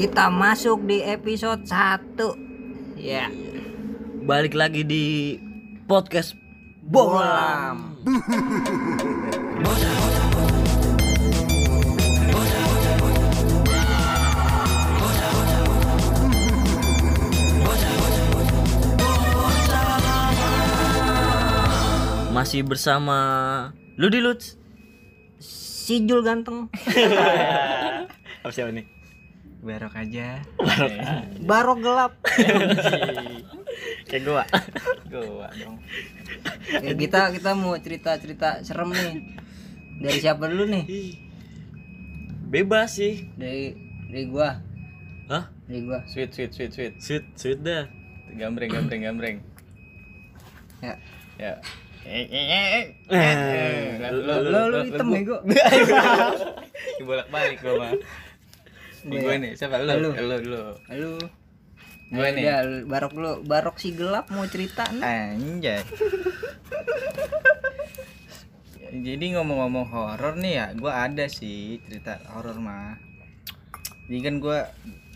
[0.00, 2.16] Kita masuk di episode 1
[2.96, 3.28] Ya
[4.24, 5.36] Balik lagi di
[5.84, 6.32] podcast
[6.80, 8.00] Bolam.
[22.32, 23.18] Masih bersama
[24.00, 24.56] Ludi Lutz.
[25.44, 26.72] Si Jul ganteng
[28.40, 28.99] Apa siapa nih?
[29.60, 30.40] Barok aja.
[31.44, 32.12] Barok gelap
[34.08, 34.44] Kayak gua.
[35.06, 35.76] Gua dong.
[36.72, 39.14] ya, Kita kita mau cerita-cerita serem nih
[40.00, 40.84] Dari siapa dulu nih?
[42.48, 43.28] Bebas sih.
[43.36, 43.76] Dari
[44.08, 44.64] dari gua
[45.28, 45.52] Hah?
[45.68, 46.94] Dari gua Sweet sweet sweet sweet.
[46.96, 47.84] Sweet, sweet dah.
[48.32, 49.36] Gambreng gambreng gambreng.
[50.80, 50.96] Ya
[51.36, 51.52] Ya.
[52.00, 52.84] Eh eh eh.
[53.12, 55.36] Eh, Lu Lo lu hitam bego
[57.06, 57.92] Bolak balik gua mah.
[59.00, 59.92] Ini gue nih, siapa lu?
[59.96, 60.10] Lu.
[60.12, 60.64] Lu dulu.
[60.88, 61.16] Halo
[62.10, 62.42] Gue nih.
[62.42, 65.80] Ya, Barok dulu Barok si gelap mau cerita nih Anjay.
[68.90, 72.98] Jadi ngomong-ngomong horor nih ya, gua ada sih cerita horor mah.
[74.10, 74.66] Jadi kan gua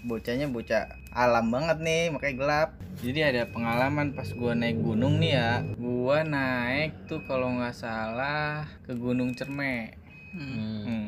[0.06, 2.70] bocahnya bocah alam banget nih, makanya gelap.
[3.02, 5.66] Jadi ada pengalaman pas gua naik gunung nih ya.
[5.74, 9.98] Gua naik tuh kalau nggak salah ke Gunung Cerme.
[10.30, 10.86] Hmm.
[10.86, 11.06] Hmm.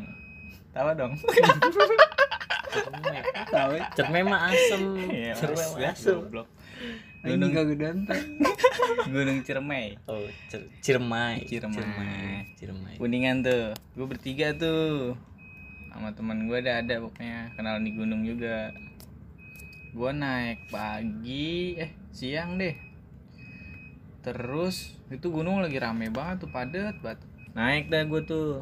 [0.76, 1.16] Tawa dong.
[3.48, 4.82] Tahu Cerme mah asem.
[5.08, 6.20] Iya, mah asem.
[6.20, 6.48] Goblok.
[7.26, 8.38] Kagak ganteng
[9.10, 9.98] Gunung Ciremai.
[10.06, 11.42] Oh, Cer- Ciremai.
[11.48, 12.54] Ciremai.
[12.54, 12.94] Ciremai.
[13.00, 13.72] Kuningan tuh.
[13.96, 15.16] Gue bertiga tuh.
[15.90, 18.70] Sama teman gue ada ada pokoknya kenal di gunung juga.
[19.96, 22.76] Gue naik pagi, eh siang deh.
[24.20, 27.24] Terus itu gunung lagi rame banget tuh padet banget.
[27.56, 28.60] Naik dah gue tuh.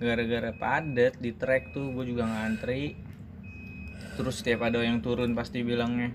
[0.00, 2.96] Gara-gara padet di trek tuh gue juga ngantri.
[4.16, 6.12] Terus setiap ada yang turun pasti bilangnya,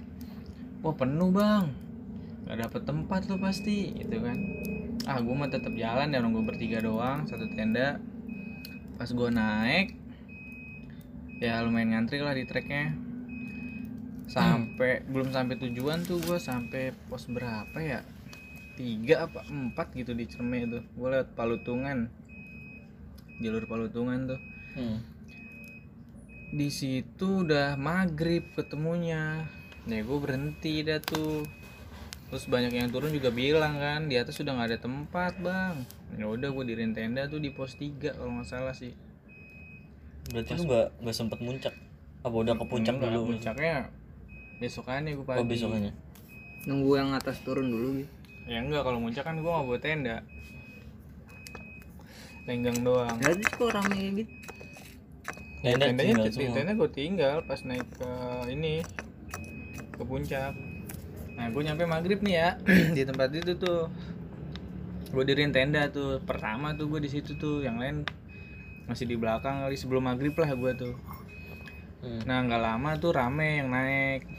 [0.86, 1.74] wah penuh bang,
[2.46, 4.38] nggak dapet tempat lo pasti, gitu kan.
[5.10, 7.98] Ah gue mah tetap jalan ya orang gue bertiga doang, satu tenda.
[9.02, 9.98] Pas gue naik,
[11.42, 12.94] ya lumayan ngantri lah di treknya.
[14.30, 18.06] Sampai belum sampai tujuan tuh gue sampai pos berapa ya?
[18.78, 20.84] Tiga apa empat gitu di Cerme itu.
[20.94, 22.12] Gue lewat Palutungan,
[23.38, 24.40] jalur Palutungan tuh
[24.74, 25.00] Hmm.
[26.52, 29.48] di situ udah maghrib ketemunya
[29.86, 31.48] ya gue berhenti dah tuh
[32.26, 35.76] terus banyak yang turun juga bilang kan di atas sudah nggak ada tempat bang
[36.14, 38.92] ya udah gue dirin tenda tuh di pos 3 kalau nggak salah sih
[40.26, 41.74] Berarti lu nggak nggak sempet muncak?
[42.20, 43.30] Apa udah ke puncak Enggak, dulu?
[43.32, 43.76] puncaknya
[44.58, 45.94] besokannya gue pagi Oh besokannya.
[46.66, 48.12] Nunggu yang atas turun dulu gitu
[48.46, 50.18] ya enggak kalau muncak kan gue nggak bawa tenda
[52.46, 53.18] lenggang doang.
[53.22, 54.34] Jadi kok rame gitu?
[55.66, 56.54] Tenda tendanya tinggal semua.
[56.54, 58.12] tenda gue tinggal pas naik ke
[58.54, 58.86] ini
[59.98, 60.54] ke puncak.
[61.34, 62.50] Nah gue nyampe maghrib nih ya
[62.96, 63.90] di tempat itu tuh.
[65.10, 68.06] Gue dirin tenda tuh pertama tuh gue di situ tuh yang lain
[68.86, 70.96] masih di belakang kali sebelum maghrib lah gue tuh.
[72.06, 72.22] Hmm.
[72.30, 74.30] nah nggak lama tuh rame yang naik.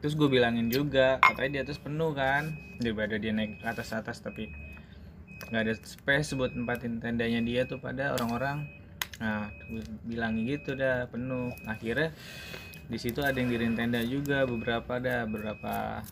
[0.00, 4.24] Terus gue bilangin juga katanya di atas penuh kan daripada dia naik ke atas atas
[4.24, 4.48] tapi
[5.48, 8.68] nggak ada space buat tempatin tendanya dia tuh pada orang-orang
[9.22, 9.46] nah
[10.02, 11.54] bilang gitu dah penuh.
[11.70, 12.10] Akhirnya
[12.90, 16.02] di situ ada yang dirin tenda juga beberapa dah beberapa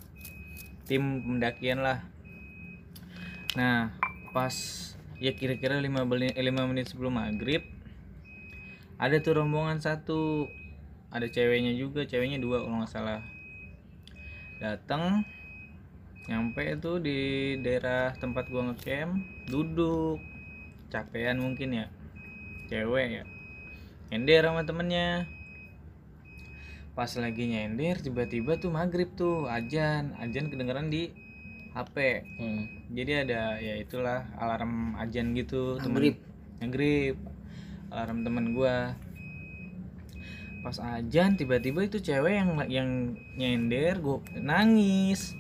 [0.87, 2.01] tim pendakian lah.
[3.59, 3.93] Nah
[4.31, 4.55] pas
[5.23, 7.63] ya kira-kira 5 menit, eh, 5 menit sebelum maghrib
[9.03, 10.47] ada tuh rombongan satu.
[11.11, 13.21] Ada ceweknya juga ceweknya dua kalau nggak salah.
[14.63, 15.27] Datang
[16.31, 17.19] nyampe itu di
[17.59, 19.19] daerah tempat gua ngecamp
[19.51, 20.23] duduk.
[20.93, 21.87] Capean mungkin ya.
[22.69, 23.25] Cewek ya.
[24.13, 25.27] Nyender sama temennya.
[26.93, 30.15] Pas lagi nyender tiba-tiba tuh maghrib tuh ajan.
[30.21, 31.11] Ajan kedengeran di
[31.73, 31.97] HP
[32.37, 32.69] Hmm.
[32.93, 35.81] jadi ada ya itulah alarm ajan gitu.
[35.81, 36.21] Maghrib.
[36.61, 37.17] ngegrip
[37.89, 38.95] alarm temen gua.
[40.63, 42.89] Pas ajan tiba-tiba itu cewek yang yang
[43.35, 45.35] nyender gue nangis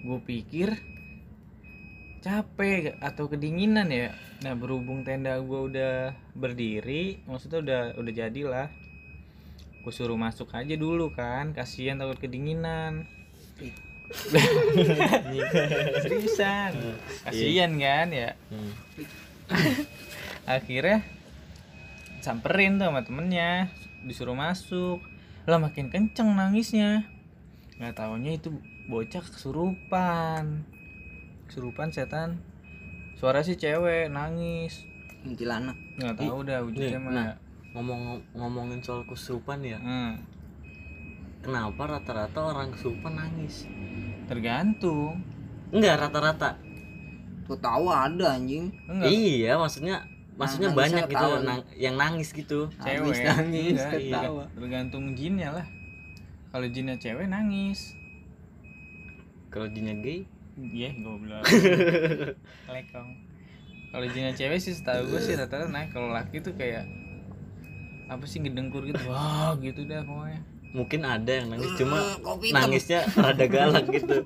[0.00, 0.80] gue pikir
[2.20, 4.12] capek atau kedinginan ya.
[4.44, 5.94] Nah berhubung tenda gua udah
[6.36, 8.68] berdiri maksudnya udah udah jadilah.
[9.80, 13.08] Gue suruh masuk aja dulu kan kasihan takut kedinginan.
[16.04, 16.72] Seriusan.
[17.24, 18.30] Kasihan kan ya.
[18.52, 18.72] Hmm.
[20.60, 21.00] akhirnya
[22.20, 23.72] samperin tuh sama temennya
[24.04, 25.00] disuruh masuk.
[25.48, 27.08] Lah makin kenceng nangisnya.
[27.80, 28.52] Nggak taunya itu
[28.90, 30.66] bocah kesurupan.
[31.46, 32.42] Kesurupan setan.
[33.14, 34.82] Suara si cewek nangis.
[35.22, 37.36] Kuntilanak nggak tahu dah wujudnya nih, nah.
[37.76, 39.76] ngomong ngomongin soal kesurupan ya.
[39.76, 40.16] Hmm.
[41.40, 43.68] kenapa rata-rata orang kesurupan nangis?
[44.28, 45.20] Tergantung.
[45.72, 46.56] Enggak rata-rata.
[47.48, 48.72] Tahu ada anjing.
[48.88, 49.08] enggak.
[49.12, 50.04] Iya maksudnya
[50.40, 52.60] maksudnya Nangisnya banyak gitu nang- yang nangis gitu.
[52.80, 53.12] Cewek.
[53.12, 54.20] Nangis, nangis, Enggak, iya.
[54.24, 54.44] ketawa.
[54.56, 55.66] tergantung jinnya lah.
[56.50, 57.99] Kalau jinnya cewek nangis
[59.50, 60.24] kalau jinnya gay?
[60.58, 61.42] Iya goblok.
[62.74, 63.10] Lekong.
[63.90, 66.86] Kalau jinnya cewek sih setahu gue sih rata-rata naik kalau laki tuh kayak
[68.06, 69.02] apa sih ngedengkur gitu.
[69.10, 70.40] Wah gitu dah pokoknya.
[70.70, 72.70] Mungkin ada yang nangis cuma kopi hitam.
[72.70, 74.22] nangisnya rada galak gitu.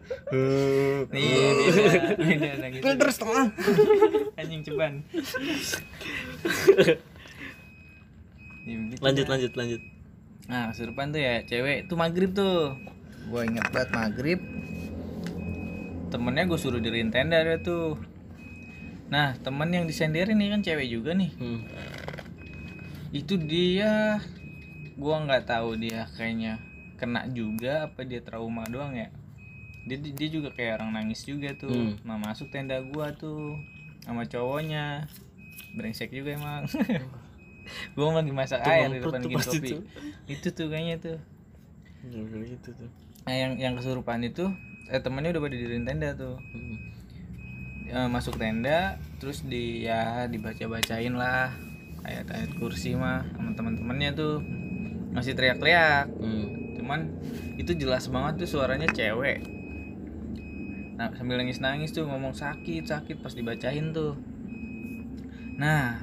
[1.09, 3.47] Iya beda beda nangis Filter setengah.
[4.41, 4.93] anjing ceban.
[9.01, 9.83] Lanjut lanjut lanjut.
[10.45, 12.77] Nah, kesurupan tuh ya cewek tuh maghrib tuh.
[13.33, 14.41] Gua inget banget maghrib.
[16.15, 17.99] Temennya gue suruh diriin tenda dia tuh.
[19.11, 21.35] Nah, temen yang disenderin nih kan cewek juga nih.
[21.43, 21.67] Hmm.
[23.11, 24.23] Itu dia
[24.95, 26.63] gua nggak tahu dia kayaknya
[26.95, 29.11] kena juga apa dia trauma doang ya.
[29.91, 31.71] Dia dia juga kayak orang nangis juga tuh.
[31.71, 31.99] Hmm.
[32.07, 33.59] Nah, masuk tenda gua tuh
[34.07, 35.11] sama cowoknya.
[35.75, 36.71] Brengsek juga emang.
[37.99, 39.69] gua lagi masak Itu air di depan tuh pasti kopi.
[39.75, 39.83] tuh.
[40.31, 41.19] Itu tuh kayaknya tuh.
[42.07, 42.91] Gitu tuh
[43.25, 44.53] Nah, yang yang kesurupan itu
[44.91, 46.37] eh temennya udah pada diriin tenda tuh.
[46.53, 46.77] Hmm.
[47.85, 51.53] Eh, masuk tenda terus di ya dibaca-bacain lah
[52.05, 54.41] ayat-ayat kursi mah sama teman-temannya tuh
[55.15, 56.11] masih teriak-teriak.
[56.21, 56.77] Hmm.
[56.77, 57.01] Cuman
[57.57, 59.47] itu jelas banget tuh suaranya cewek.
[60.95, 64.15] Nah, sambil nangis-nangis tuh ngomong sakit, sakit pas dibacain tuh.
[65.59, 66.03] Nah,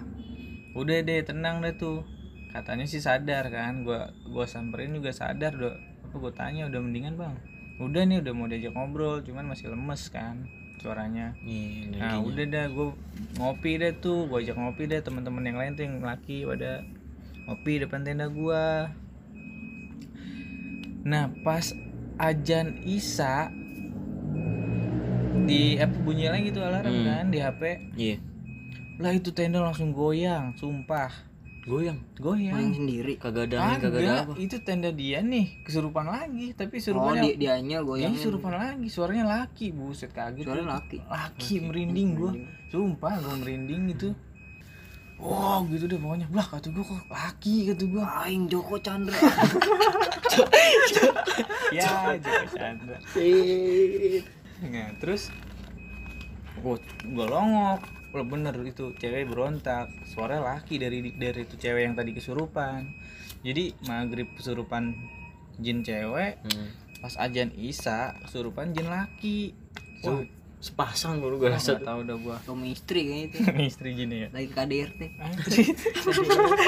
[0.75, 2.04] udah deh tenang deh tuh.
[2.51, 5.75] Katanya sih sadar kan, gua gua samperin juga sadar doh.
[6.07, 7.39] Aku gua tanya udah mendingan, Bang.
[7.81, 10.45] Udah nih udah mau diajak ngobrol, cuman masih lemes kan
[10.78, 11.33] suaranya.
[11.39, 12.22] Nih, Nah, energinya.
[12.22, 12.88] udah dah gua
[13.36, 16.81] ngopi deh tuh, gua ajak ngopi deh teman-teman yang lain tuh yang laki pada
[17.44, 18.89] ngopi depan tenda gua.
[21.01, 21.74] Nah, pas
[22.19, 23.50] ajan Isa
[25.42, 27.06] di apa bunyi lagi tuh alarm Hmm.
[27.07, 27.62] kan di HP.
[27.95, 28.18] Iya.
[28.98, 31.10] Lah itu tenda langsung goyang, sumpah.
[31.62, 32.02] Goyang.
[32.18, 32.74] Main Goyang.
[32.74, 33.13] sendiri.
[33.22, 34.34] Kagak ada kagak ada apa.
[34.36, 38.13] itu tenda dia nih, kesurupan lagi, tapi Oh, kesurupannya dia dianya Iya, goyang.
[38.18, 40.42] kesurupan lagi, suaranya laki, buset kaget.
[40.42, 40.74] Suara gua.
[40.81, 40.98] laki.
[41.06, 42.31] Laki merinding gua.
[42.68, 44.10] Sumpah gua merinding gitu.
[45.22, 49.14] Wow gitu deh pokoknya Lah kata gua kok laki kata gua Aing Joko Chandra.
[51.69, 52.98] Ya Joko Chandra
[54.66, 55.30] Nah terus
[56.57, 56.74] Gua,
[57.06, 62.12] gua longok Lah bener itu cewek berontak Suara laki dari dari itu cewek yang tadi
[62.12, 62.92] kesurupan.
[63.42, 64.94] Jadi maghrib kesurupan
[65.58, 66.69] jin cewek Hmm.
[67.02, 69.58] Pas ajan Isa kesurupan jin laki.
[70.06, 70.22] Wah,
[70.62, 71.81] Sepasang baru gue rasa.
[71.81, 72.38] Tahu dah gua.
[72.46, 73.38] Suami istri kayaknya itu.
[73.74, 74.30] Istri jin ya.
[74.30, 75.02] Lagi KDRT.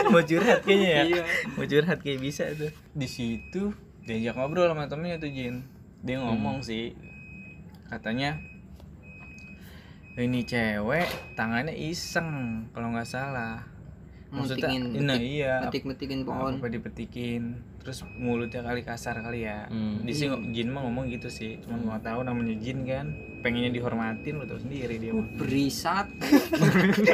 [0.10, 1.04] mau curhat kayaknya ya?
[1.06, 1.24] Iya.
[1.54, 2.74] mau curhat kayak bisa tuh.
[2.98, 3.69] Di situ
[4.10, 5.69] diajak ngobrol sama temennya tuh Jin.
[6.01, 6.98] Dia ngomong sih
[7.94, 8.42] katanya
[10.15, 12.30] ini cewek tangannya iseng
[12.69, 13.65] kalau nggak salah
[14.30, 16.57] maksudnya Metikin, nah metik, iya metik-metikin pohon.
[16.57, 17.44] apa dipetikin
[17.77, 20.01] terus mulutnya kali kasar kali ya Hmm.
[20.01, 23.07] di sini Jin mah ngomong gitu sih cuman gua nggak tahu namanya Jin kan
[23.42, 25.27] pengennya dihormatin lo tau sendiri dia mah.
[25.36, 26.07] Berisat.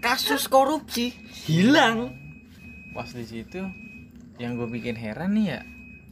[0.00, 1.10] kasus korupsi
[1.42, 2.12] hilang.
[2.92, 3.64] pas di situ
[4.36, 5.60] yang gue bikin heran nih ya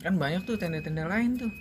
[0.01, 1.53] kan banyak tuh tenda-tenda lain tuh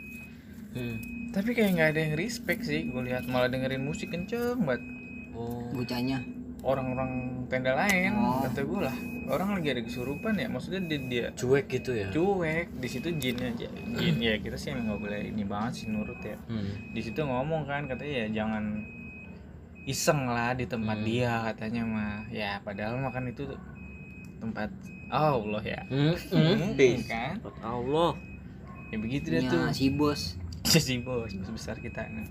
[0.69, 1.01] Hmm.
[1.29, 4.83] Tapi kayak nggak ada yang respect sih gue lihat malah dengerin musik kenceng banget
[5.31, 5.71] Oh.
[5.71, 6.19] Bocahnya.
[6.59, 7.11] orang-orang
[7.47, 8.43] tenda lain Oh.
[8.43, 12.11] kata gue lah orang lagi ada kesurupan ya maksudnya dia, dia Cuek gitu ya.
[12.11, 15.85] cuek di situ jin aja jin ya kita sih emang nggak boleh ini banget sih
[15.87, 16.91] nurut ya Hmm.
[16.91, 18.83] di situ ngomong kan katanya ya jangan
[19.85, 21.07] iseng lah di tempat Hmm.
[21.07, 23.47] dia katanya mah ya padahal mah kan itu
[24.37, 24.67] tempat
[25.07, 26.11] Allah ya Hmm.
[26.27, 26.99] Hmm, Hmm.
[27.03, 27.33] kan
[27.63, 28.11] Allah.
[28.89, 30.35] ya begitu deh Punya tuh si bos.
[30.77, 31.33] Si bos.
[31.33, 32.27] Bos besar kita nah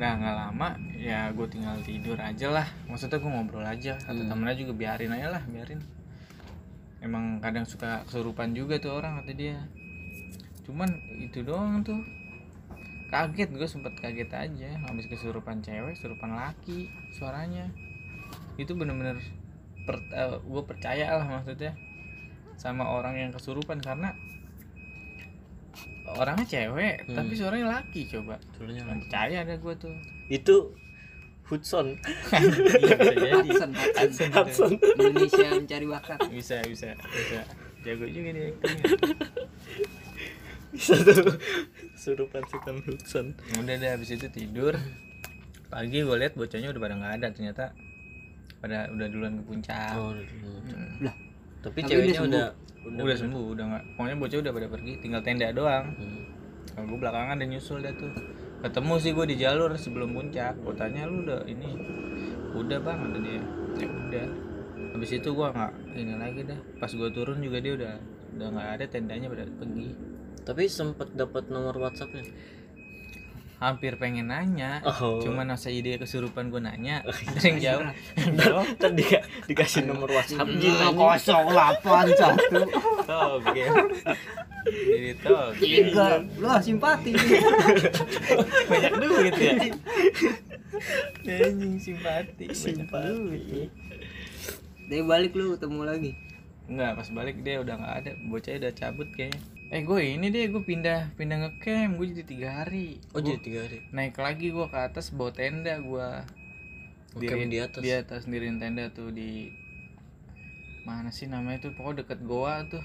[0.00, 2.66] nah nggak lama ya gue tinggal tidur aja lah.
[2.88, 4.00] Maksudnya gue ngobrol aja.
[4.00, 4.32] Kata Hmm.
[4.32, 5.80] temennya juga biarin aja lah biarin.
[7.04, 9.60] Emang kadang suka kesurupan juga tuh orang kata dia.
[10.64, 10.88] Cuman
[11.20, 12.00] itu doang tuh.
[13.12, 14.70] Kaget gue sempet kaget aja.
[14.88, 17.68] Habis kesurupan cewek kesurupan laki suaranya.
[18.56, 19.20] Itu bener-bener
[19.84, 20.00] per,
[20.40, 21.76] gue percaya lah maksudnya
[22.56, 23.84] sama orang yang kesurupan.
[23.84, 24.16] Karena
[26.12, 27.16] orangnya cewek Hmm.
[27.16, 28.98] tapi suaranya laki coba Suaranya lagi.
[29.02, 29.94] percaya ada gue tuh
[30.28, 30.56] Itu
[31.44, 31.86] Hudson.
[32.30, 32.46] Iya,
[32.86, 34.30] bisa jadi Hudson, Hudson.
[34.30, 34.72] Hudson.
[34.96, 36.18] Indonesia mencari bakat.
[36.30, 37.42] bisa bisa bisa
[37.80, 38.86] jago juga dia actingnya.
[40.70, 41.34] Bisa tuh.
[41.92, 43.26] Surupan sukan Hudson.
[43.56, 44.78] udah deh habis itu tidur
[45.66, 47.64] pagi gue lihat bocahnya udah pada nggak ada ternyata
[48.56, 51.02] pada udah duluan ke puncak Oh, Hmm.
[51.02, 51.14] Lah,
[51.60, 52.46] tapi Tapi ceweknya dia
[52.94, 55.86] udah udah, sembuh udah nggak pokoknya bocah udah pada pergi tinggal tenda doang.
[55.94, 56.22] Hmm.
[56.70, 58.12] kalau gue belakangan dan nyusul dah tuh.
[58.60, 60.54] Ketemu sih gue di jalur sebelum puncak.
[60.60, 61.76] Gue tanya lu udah ini?
[62.52, 63.42] Udah bang ada dia.
[63.80, 64.26] Ya udah.
[64.96, 66.60] Habis itu gue nggak ini lagi dah.
[66.78, 67.94] Pas gue turun juga dia udah
[68.36, 69.88] udah nggak ada tendanya pada pergi.
[70.40, 72.24] Tapi sempet dapat nomor WhatsAppnya
[73.60, 74.80] hampir pengen nanya.
[74.82, 75.20] Oh.
[75.20, 77.04] Cuman masa ide kesurupan gue nanya
[77.36, 77.84] sering jauh
[78.16, 80.48] jauh ntar dia dikasih nomor WhatsApp.
[80.48, 80.96] Anjing.
[80.96, 82.60] kosong delapan satu
[83.08, 83.64] toge
[84.64, 86.24] jadi toge tiga.
[86.40, 87.12] Lah simpati.
[88.68, 89.54] Banyak duit ya?
[91.28, 92.44] Anjing simpati.
[92.48, 93.70] Duit.
[94.90, 96.12] Dari balik lu ketemu lagi?
[96.66, 98.12] Enggak, pas balik dia udah nggak ada.
[98.26, 99.59] Bocah udah cabut kayaknya.
[99.70, 101.94] Eh gue ini deh, gue pindah pindah ngecamp.
[101.94, 102.98] Gue jadi tiga hari.
[103.14, 106.08] oh jadi tiga hari Naik lagi gue ke atas bawa tenda gue.
[107.14, 107.80] Ngecamp di atas?
[107.80, 109.54] Di atas sendiriin tenda tuh di
[110.82, 112.82] mana sih namanya tuh pokoknya deket goa tuh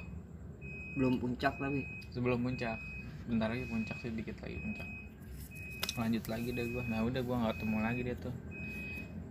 [0.96, 2.80] belum puncak tapi sebelum puncak
[3.26, 4.88] bentar lagi puncak sih dikit lagi puncak
[5.96, 8.36] lanjut lagi deh gue nah udah gue nggak ketemu lagi dia tuh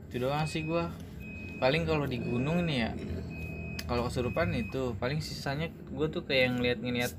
[0.08, 0.84] itu doang sih gue
[1.60, 2.90] paling kalau di gunung nih ya
[3.84, 7.12] kalau kesurupan itu paling sisanya gue tuh kayak ngeliat ngeliat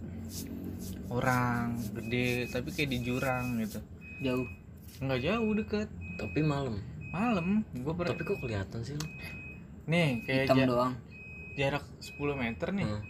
[1.08, 3.80] orang gede tapi kayak di jurang gitu.
[4.22, 4.48] Jauh?
[4.98, 5.88] Nggak jauh deket.
[6.16, 6.80] Tapi malam.
[7.10, 7.64] Malam?
[7.74, 9.08] Gue per tapi kok kelihatan sih lu?
[9.86, 10.94] Nih kayak hitam ja- doang.
[11.56, 12.84] jarak 10 meter nih.
[12.86, 13.04] Hmm.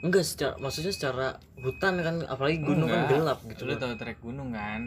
[0.00, 1.26] enggak secara maksudnya secara
[1.58, 3.12] hutan kan apalagi gunung kan Enggak.
[3.12, 3.78] gelap gitu lu loh.
[3.78, 4.80] tahu trek gunung kan?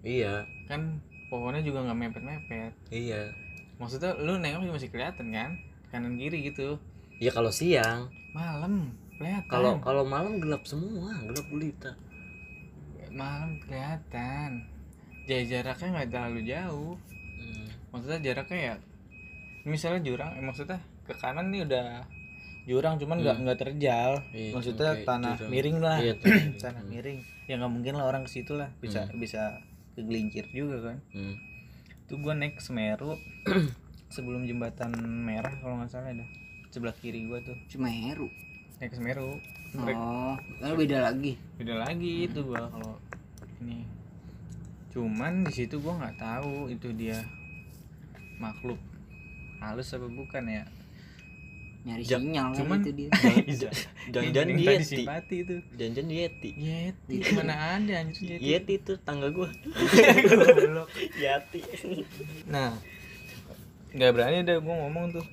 [0.00, 0.46] Iya.
[0.70, 3.34] Kan pohonnya juga nggak mepet mepet iya.
[3.76, 5.58] Maksudnya lu nengok masih kelihatan kan?
[5.90, 6.78] Kanan kiri gitu.
[7.18, 8.14] Iya kalau siang.
[8.30, 8.94] Malam
[9.24, 11.96] kelihatan kalau kalau malam gelap semua gelap gulita.
[13.08, 14.66] Malam kelihatan.
[15.24, 16.94] Jaya jaraknya nggak terlalu jauh.
[17.34, 17.68] Hmm.
[17.88, 18.74] maksudnya jaraknya ya
[19.64, 22.02] misalnya jurang eh, maksudnya ke kanan nih udah
[22.64, 24.12] jurang cuman nggak nggak terjal.
[24.32, 25.50] Iya, maksudnya oke, tanah jurang.
[25.52, 25.98] miring lah.
[26.00, 26.14] Iya,
[26.64, 26.90] tanah Hmm.
[26.90, 27.18] miring.
[27.44, 28.72] Ya nggak mungkin lah orang ke situ lah.
[28.80, 29.60] Bisa bisa
[29.94, 30.96] kegelincir juga kan.
[31.12, 31.36] Hmm.
[32.04, 33.16] tuh gua naik Semeru.
[34.14, 34.92] Sebelum jembatan
[35.24, 36.24] merah kalau nggak salah ada.
[36.68, 37.56] Sebelah kiri gua tuh.
[37.68, 38.28] Semeru
[38.84, 39.40] naik ke Semeru.
[39.96, 41.40] Oh kan beda lagi?
[41.56, 43.00] Beda lagi itu gua kalau
[43.64, 43.88] ini.
[44.92, 47.16] Cuman di situ gua nggak tahu itu dia
[48.36, 48.76] makhluk
[49.56, 50.64] halus apa bukan ya.
[51.84, 53.10] Nyari Ja- sinyal kan cuman- itu dia.
[54.12, 54.84] Jangan-jangan tadi Yeti.
[55.00, 55.54] simpati itu.
[55.80, 56.50] Jangan-jangan Yeti.
[56.56, 58.44] Yeti mana ada anjir Yeti.
[58.44, 59.48] Yeti itu tangga gua.
[59.48, 60.88] Goblok.
[61.16, 61.60] Yeti
[62.44, 62.76] nah
[63.96, 65.24] nggak berani deh gua ngomong tuh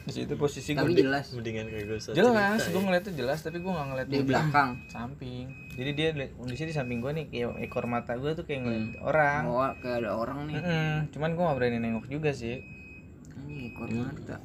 [0.00, 1.28] di situ posisi tapi di- jelas.
[1.30, 4.70] Mendingan kayak gue jelas gua ngeliatnya jelas tapi gua nggak ngeliat di dia belakang.
[4.86, 5.44] samping.
[5.70, 9.04] Jadi dia kondisi di samping gua nih kayak ekor mata gua tuh kayak ngeliat Hmm.
[9.04, 9.42] orang.
[9.46, 10.56] Oh kayak ada orang nih.
[10.56, 10.94] Mm-mm.
[11.10, 12.64] cuman gua nggak berani nengok juga sih.
[13.38, 14.36] Ini ekor mata.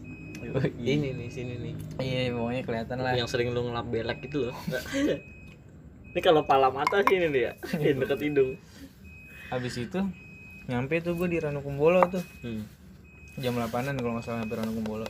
[0.77, 1.73] Ini nih sini nih.
[1.97, 3.13] Iya pokoknya kelihatan lah.
[3.13, 4.55] Yang sering lu ngelap belek gitu loh.
[6.11, 8.55] Ini kalau pala mata sini nih ya Ini deket hidung.
[9.47, 9.99] Habis itu
[10.65, 12.23] nyampe tuh gue di Ranukumbolo tuh.
[12.39, 12.63] Hmm.
[13.35, 15.03] jam 8an kalau nggak salah hampir Ranukumbolo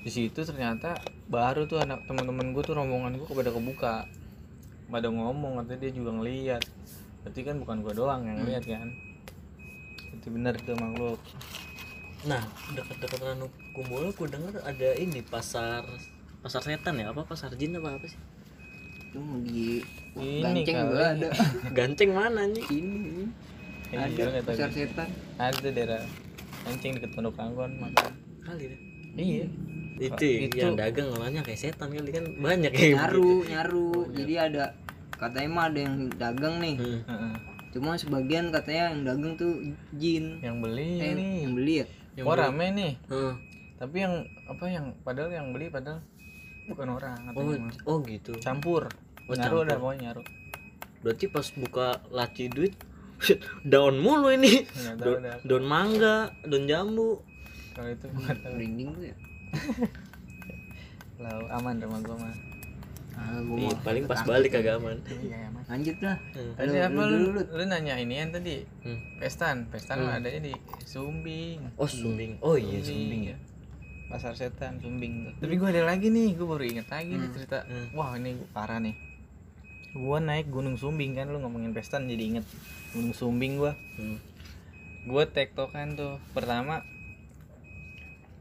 [0.00, 0.96] di situ ternyata
[1.28, 3.96] baru tuh anak teman-teman gue tuh rombongan gue pada kebuka.
[4.90, 6.62] Pada ngomong katanya dia juga ngeliat.
[7.22, 8.88] Berarti kan bukan gue doang yang ngeliat kan?
[10.16, 11.20] Itu benar tuh makhluk
[12.20, 12.44] nah
[12.76, 15.88] dekat-dekat Ranu Kumbolo gue denger ada ini pasar
[16.44, 17.12] pasar setan ya?
[17.12, 18.20] Apa pasar jin apa apa sih?
[19.08, 19.80] Itu mau di
[20.20, 21.28] Ini ganceng juga ada.
[21.76, 23.24] Ganceng mana nih ini
[23.90, 25.08] Iya, ada pasar setan.
[25.40, 26.02] Ada daerah
[26.68, 28.12] anjing deket pondok angkon makan
[28.44, 28.80] kali deh.
[29.16, 29.48] Iya
[30.00, 33.90] itu, Itu- yang dagang orangnya kayak setan kali kan banyak kayak nyaru nyaru.
[34.16, 34.64] Jadi ada
[35.20, 36.76] katanya mah ada yang dagang nih.
[36.80, 37.00] Hmm.
[37.04, 37.34] Heeh.
[37.70, 39.52] cuma sebagian katanya yang dagang tuh
[39.94, 40.42] jin.
[40.42, 41.86] Yang beli eh, nih yang beli ya?
[42.26, 42.92] Oh rame nih.
[43.12, 43.34] Heeh.
[43.80, 46.04] tapi yang apa yang padahal yang beli padahal
[46.68, 47.54] bukan orang oh
[47.86, 48.34] oh gitu.
[48.40, 48.88] Campur.
[49.28, 49.68] Oh, nyaru campur.
[49.68, 50.22] ada pokoknya nyaru.
[51.04, 52.74] Berarti pas buka laci duit
[53.70, 54.64] daun mulu ini.
[54.96, 57.20] Daun, daun mangga daun jambu.
[57.76, 59.16] Kalau itu tahu merinding tuh ya
[61.22, 62.34] Lau, aman rumah gua mah
[63.20, 64.96] ah, gua Ih, paling pas balik kagak aman.
[65.20, 66.16] Iya aman lanjut lah.
[66.34, 66.52] Hmm.
[66.56, 68.64] tadi Lu- apa lu lu, dulu, lu, nanya ini yang tadi.
[68.82, 68.98] Hmm.
[69.20, 70.54] pestan pestan mah adanya di
[70.88, 71.76] Sumbing.
[71.76, 72.40] Oh sumbing.
[72.40, 73.38] Oh iya sumbing ya.
[74.10, 75.34] pasar setan Sumbing tuh.
[75.46, 77.62] Tapi gua ada lagi nih gua baru inget lagi nih cerita.
[77.68, 77.94] Hmm.
[77.94, 78.96] wah ini gua parah nih.
[79.94, 82.46] Gua naik gunung Sumbing kan lu ngomongin pestan jadi inget
[82.96, 83.76] gunung Sumbing gua.
[84.00, 84.18] Hmm.
[85.00, 86.20] gue tektokan tuh.
[86.36, 86.84] Pertama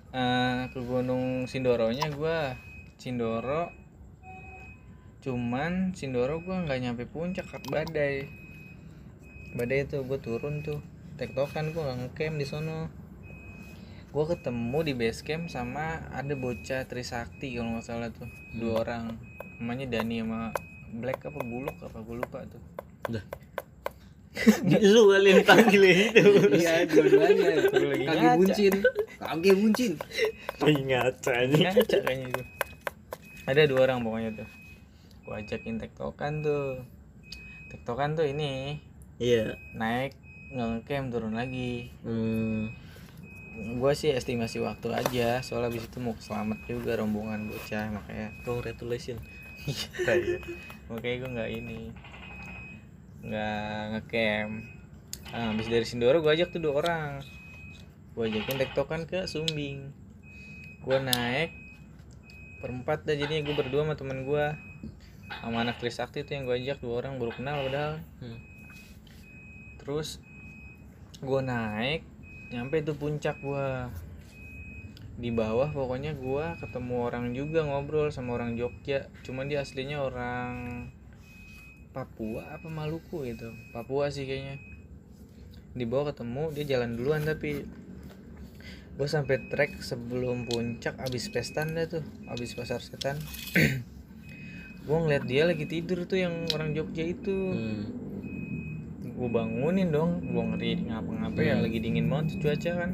[0.09, 2.39] eh ke gunung Sindoronya gue
[2.97, 3.69] Sindoro
[5.21, 8.25] cuman Sindoro gue nggak nyampe puncak badai.
[9.53, 10.79] Badai tuh gue turun tuh.
[11.19, 12.87] Tektokan gue nggak ngecamp di sono.
[14.09, 18.25] Gua ketemu di base camp sama ada bocah Trisakti kalau nggak salah tuh.
[18.57, 19.21] Dua orang.
[19.61, 20.49] Namanya Dani sama
[20.97, 22.63] Black apa Buluk apa gue lupa tuh.
[23.05, 23.21] Udah
[24.93, 26.23] lu kalian panggil itu.
[26.55, 28.73] Iya dua-duanya Gua lagi kaki buncin.
[29.19, 29.91] Kaki buncin.
[30.59, 32.43] Ngaca kayaknya itu.
[33.49, 34.49] Ada dua orang pokoknya tuh.
[35.27, 36.83] Gua ajakin tektokan tuh.
[37.69, 38.81] Tektokan tuh ini
[39.21, 39.59] iya.
[39.77, 40.15] naik
[40.53, 41.93] ngecamp turun lagi.
[42.01, 42.73] Hmm.
[43.59, 48.31] gue sih estimasi waktu aja soalnya abis itu mau selamat juga rombongan bocah makanya.
[48.47, 49.19] Congratulations.
[49.67, 50.47] Iya.
[50.87, 51.79] Makanya gue nggak ini
[53.29, 54.53] nggak ngecamp.
[55.29, 57.21] Nah, habis dari Sindoro gue ajak tuh dua orang.
[58.17, 59.93] Gue ajakin tektokan ke Sumbing.
[60.81, 61.53] Gue naik
[62.59, 64.45] perempat dah jadinya gue berdua sama temen gue
[65.29, 67.93] sama anak Trisakti tuh yang gue ajak dua orang baru kenal padahal.
[68.19, 68.39] Hmm.
[69.79, 70.19] terus
[71.23, 72.03] gue naik
[72.49, 73.93] nyampe tuh puncak gua.
[75.19, 79.05] Di bawah pokoknya gua ketemu orang juga ngobrol sama orang Jogja.
[79.21, 80.87] Cuman dia aslinya orang
[81.99, 83.51] Papua apa Maluku gitu.
[83.75, 84.55] Papua sih kayaknya.
[85.75, 87.67] Di bawah ketemu dia jalan duluan tapi
[88.95, 93.19] gue sampai trek sebelum puncak abis pestan dah tuh abis pasar setan.
[94.87, 97.35] Gue ngeliat dia lagi tidur tuh yang orang Jogja itu.
[97.51, 97.83] Hmm.
[99.19, 102.91] gue bangunin dong gue ngeri ngapa-ngapa ya lagi dingin banget cuaca kan.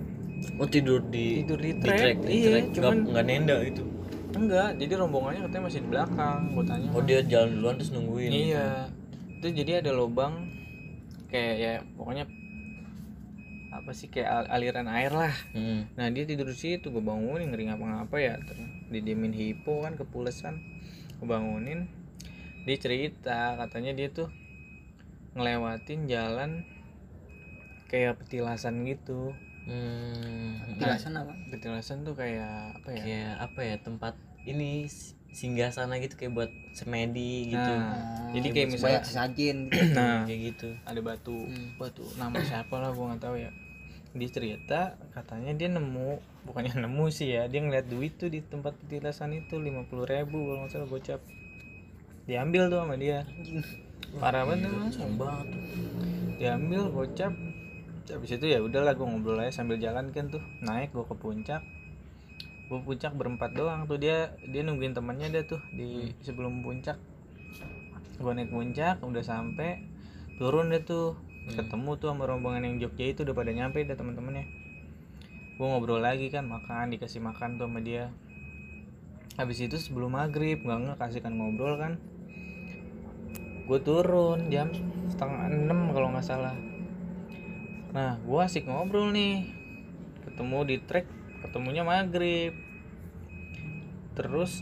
[0.58, 2.66] Oh tidur di tidur di di trek, trek di iya trek.
[2.74, 3.84] Cuman nggak nggak nenda itu
[4.38, 8.32] enggak jadi rombongannya katanya masih di belakang gue tanya oh dia jalan duluan terus nungguin.
[8.32, 8.68] Iya.
[9.40, 10.52] Itu jadi ada lubang
[11.32, 12.26] kayak ya pokoknya
[13.76, 15.36] apa sih kayak al- aliran air lah.
[15.52, 15.92] Hmm.
[16.00, 18.36] nah dia tidur di situ gue bangunin ngeri ngapa-ngapa ya.
[18.44, 20.64] Terus didiemin hipo kan kepulesan.
[21.20, 21.92] Gue bangunin
[22.66, 24.32] dia cerita katanya dia tuh
[25.36, 26.64] ngelewatin jalan
[27.92, 29.36] kayak petilasan gitu.
[29.66, 30.62] Hmm.
[30.78, 31.34] Jelasan apa?
[31.50, 33.04] petilasan tuh kayak apa ya?
[33.04, 34.14] Kayak apa ya tempat
[34.46, 34.86] ini
[35.36, 37.60] singgah sana gitu kayak buat semedi gitu.
[37.76, 39.58] Nah, jadi Kayak misalnya sesajen
[39.98, 40.24] nah.
[40.24, 40.70] kayak gitu.
[40.88, 41.36] Ada batu.
[41.44, 41.76] Hmm.
[41.76, 42.08] batu.
[42.16, 43.52] Nama siapa lah gua nggak tahu ya.
[44.16, 48.80] Dia cerita katanya dia nemu bukannya nemu sih ya dia ngeliat duit tuh di tempat
[48.80, 51.20] petilasan itu lima puluh ribu kalau nggak salah gocap.
[52.26, 53.28] Diambil tuh sama dia.
[54.16, 54.72] Parah banget
[55.20, 55.48] banget
[56.40, 57.36] diambil gocap.
[58.06, 60.40] Habis itu ya udahlah gue ngobrol aja sambil jalan kan tuh.
[60.64, 61.66] Naik gue ke puncak
[62.66, 63.98] gue puncak berempat doang tuh.
[64.02, 66.98] Dia dia nungguin temannya dia tuh di sebelum puncak.
[68.22, 69.86] Gue naik puncak udah sampai
[70.38, 71.18] turun deh tuh.
[71.46, 74.66] Ketemu tuh sama rombongan yang Jogja itu udah pada nyampe dah teman-temannya
[75.56, 78.12] gue ngobrol lagi kan makan dikasih makan tuh sama dia.
[79.40, 81.96] Habis itu sebelum maghrib nggak nggak kasihkan ngobrol kan.
[83.64, 84.68] Gue turun jam
[85.08, 86.56] setengah enam kalau nggak salah.
[87.96, 89.48] Nah gue asik ngobrol nih.
[90.28, 91.08] Ketemu di trek
[91.56, 92.52] ketemunya maghrib.
[94.12, 94.60] Terus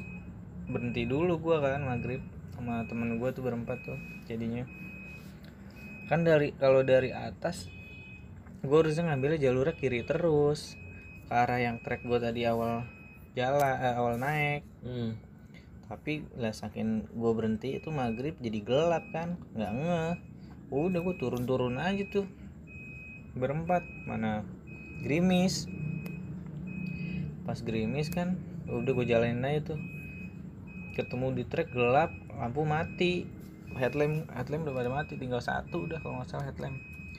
[0.70, 2.22] berhenti dulu gue kan maghrib
[2.54, 3.98] sama temen gue tuh berempat tuh
[4.30, 4.62] jadinya.
[6.06, 7.66] Kan dari kalau dari atas
[8.62, 10.78] gue harusnya ngambilnya jalurnya kiri terus
[11.26, 12.86] ke arah yang trek gue tadi awal
[13.34, 14.62] jalan eh, awal naik.
[14.86, 15.18] Hmm.
[15.90, 20.14] tapi lah saking gue berhenti itu maghrib jadi gelap kan nggak ngeh.
[20.70, 22.30] Udah gue turun-turun aja tuh
[23.34, 24.46] berempat mana
[25.02, 25.66] gerimis
[27.44, 29.80] pas gerimis kan udah gue jalanin aja tuh.
[30.96, 33.28] Ketemu di trek gelap lampu mati.
[33.74, 36.78] Headlamp headlamp udah pada mati tinggal satu udah kalau nggak salah headlamp.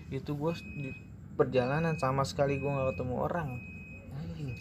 [0.08, 0.90] Itu gue di
[1.34, 3.48] perjalanan sama sekali gue nggak ketemu orang.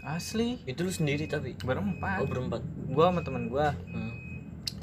[0.04, 0.60] Asli.
[0.68, 1.56] Itu lu sendiri tapi?
[1.62, 2.24] Berempat.
[2.24, 2.62] Oh berempat.
[2.90, 4.14] Gue sama teman gue hmm.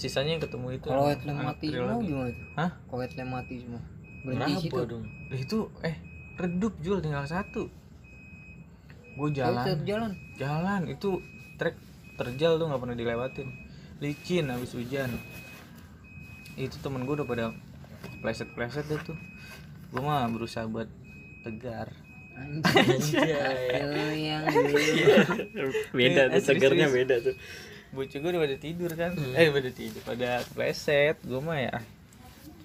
[0.01, 2.47] sisanya yang ketemu itu kalau headlamp mati semua gimana tuh?
[2.57, 2.71] Hah?
[2.89, 3.83] kalau headlamp mati semua.
[4.25, 4.85] Berhenti kenapa situ.
[4.87, 5.05] dong?
[5.33, 5.97] Itu eh
[6.41, 7.69] redup jual tinggal satu
[9.13, 9.65] gue jalan.
[9.65, 10.11] tetap jalan.
[10.35, 11.21] Jalan itu
[11.55, 11.75] trek
[12.15, 13.49] terjal tuh nggak pernah dilewatin.
[13.99, 15.13] Licin habis hujan.
[16.55, 17.45] Itu temen gue udah pada
[18.21, 19.17] pleset pleset deh tuh.
[19.89, 20.89] Gue mah berusaha buat
[21.41, 21.93] tegar.
[22.33, 23.85] Anjay.
[24.17, 24.79] Yang dulu.
[25.93, 26.97] Beda Eh, tuh segernya serius.
[26.97, 27.35] beda tuh.
[27.91, 29.13] Bocah gue udah pada tidur kan.
[29.35, 31.17] Eh pada tidur pada pleset.
[31.21, 31.75] Gue mah ya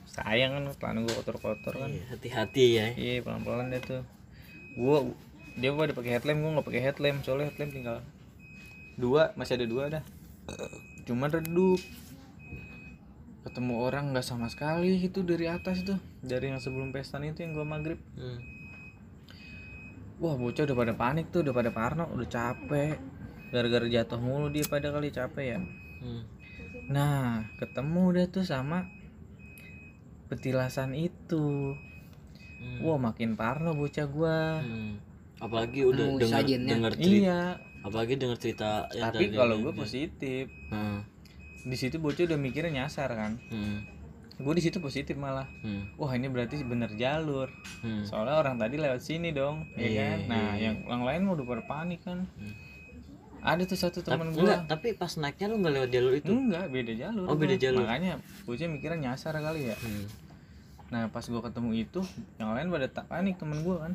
[0.08, 1.90] sayang kan celana gue kotor kotor kan.
[1.90, 2.86] Iya, hati-hati ya.
[2.94, 4.04] Iya pelan pelan deh tuh.
[4.76, 5.08] Gua
[5.56, 7.98] dia pada pakai headlamp gua nggak pakai headlamp soalnya headlamp tinggal
[8.96, 10.04] dua masih ada dua dah
[11.04, 11.80] cuman redup
[13.44, 17.54] ketemu orang nggak sama sekali gitu dari atas tuh dari yang sebelum pestan itu yang
[17.54, 18.40] gua maghrib hmm.
[20.18, 22.98] wah bocah udah pada panik tuh udah pada parno udah capek
[23.52, 25.60] gara-gara jatuh mulu dia pada kali capek ya
[25.96, 26.22] Hmm.
[26.86, 28.86] nah ketemu deh tuh sama
[30.28, 31.74] petilasan itu
[32.56, 32.82] Hmm.
[32.82, 34.98] wah makin parno bocah gua Hmm.
[35.46, 37.42] Apalagi udah Nemu dengar dengar cerita iya.
[37.86, 40.50] apalagi dengar cerita yang tapi kalau gue positif.
[40.74, 41.06] Hmm,
[41.62, 43.38] di situ bocah udah mikirnya nyasar kan?
[43.54, 43.86] Hmm,
[44.36, 45.46] gue di situ positif malah.
[45.62, 47.54] Hmm, wah ini berarti bener jalur.
[47.86, 48.02] Hmm.
[48.04, 50.20] soalnya orang tadi lewat sini dong ya Iya, kan?
[50.26, 50.66] nah iya.
[50.66, 52.26] yang yang lain mau udah pada panik kan.
[52.36, 52.54] Hmm.
[53.46, 56.34] ada tuh satu teman gue tapi pas naiknya lu nggak lewat jalur itu?
[56.34, 57.26] Enggak beda jalur.
[57.30, 57.62] Oh, beda gua.
[57.62, 57.86] jalur.
[57.86, 58.14] makanya
[58.50, 59.78] bocah mikirnya nyasar kali ya.
[59.78, 60.06] Hmm,
[60.90, 62.02] nah pas gue ketemu itu
[62.42, 63.94] yang lain pada tak panik temen gue kan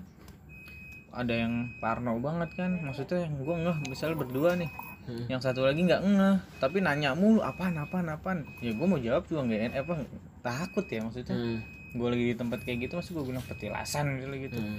[1.10, 2.78] ada yang parno banget kan.
[2.80, 4.70] Maksudnya yang gue ngeh misalnya berdua nih.
[5.00, 5.26] Hmm.
[5.26, 8.44] yang satu lagi nggak ngeh tapi nanya mulu apaan apaan apaan?
[8.60, 9.92] Ya gue mau jawab juga nggak en- apa
[10.40, 11.34] takut ya maksudnya.
[11.34, 11.58] Hmm,
[11.96, 14.58] gue lagi di tempat kayak gitu masih gue bilang petilasan gitu gitu.
[14.60, 14.78] Hmm.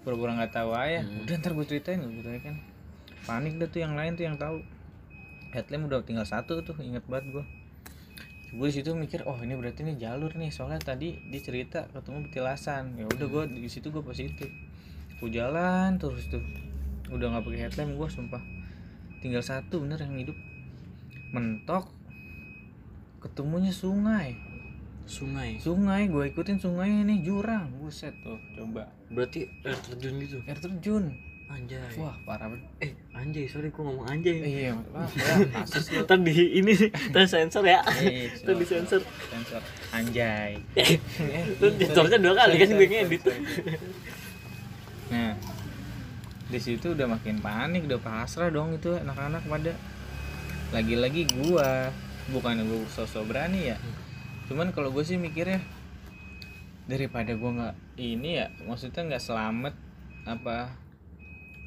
[0.00, 1.02] pura-pura nggak tahu aja.
[1.02, 1.26] Hmm.
[1.26, 2.56] udah ntar gue ceritain gue ceritain kan.
[3.26, 4.62] Panik dah tuh yang lain tuh yang tahu.
[5.50, 7.44] Headlamp udah tinggal satu tuh inget banget gue
[8.46, 10.54] gue di situ mikir oh ini berarti ini jalur nih.
[10.54, 12.96] Soalnya tadi dia cerita ketemu petilasan.
[12.96, 14.46] Ya udah gue di situ gue positif
[15.20, 16.44] gue jalan terus tuh.
[17.08, 18.42] Udah nggak pakai headlamp gue sumpah.
[19.24, 20.36] Tinggal satu bener yang hidup.
[21.32, 21.88] Mentok
[23.22, 24.36] ketemunya sungai.
[25.06, 25.56] Sungai.
[25.62, 27.70] Sungai gue ikutin sungai nih jurang.
[27.78, 28.12] Buset.
[28.20, 28.90] Tuh coba.
[29.08, 30.38] Berarti air terjun gitu?
[30.44, 31.14] Air terjun.
[31.46, 31.78] Anjay.
[32.02, 32.66] Wah parah banget.
[32.82, 34.42] Eh anjay sorry gua ngomong anjay.
[34.42, 36.02] Iya ya lu.
[36.02, 36.74] Ntar di ini
[37.14, 37.86] ntar sensor ya.
[38.02, 38.98] Eh, ntar di sensor.
[39.30, 39.62] sensor.
[39.94, 40.58] Anjay.
[41.54, 43.22] Itu sensornya dua kali kan gue ngedit
[45.06, 45.32] nah
[46.46, 49.72] di situ udah makin panik udah pasrah dong itu anak-anak pada.
[50.70, 51.90] Lagi-lagi gua
[52.30, 53.76] bukan gua sosok berani ya.
[54.46, 55.58] Cuman kalau gue sih mikirnya
[56.86, 59.74] daripada gua nggak ini ya maksudnya nggak selamat
[60.22, 60.70] apa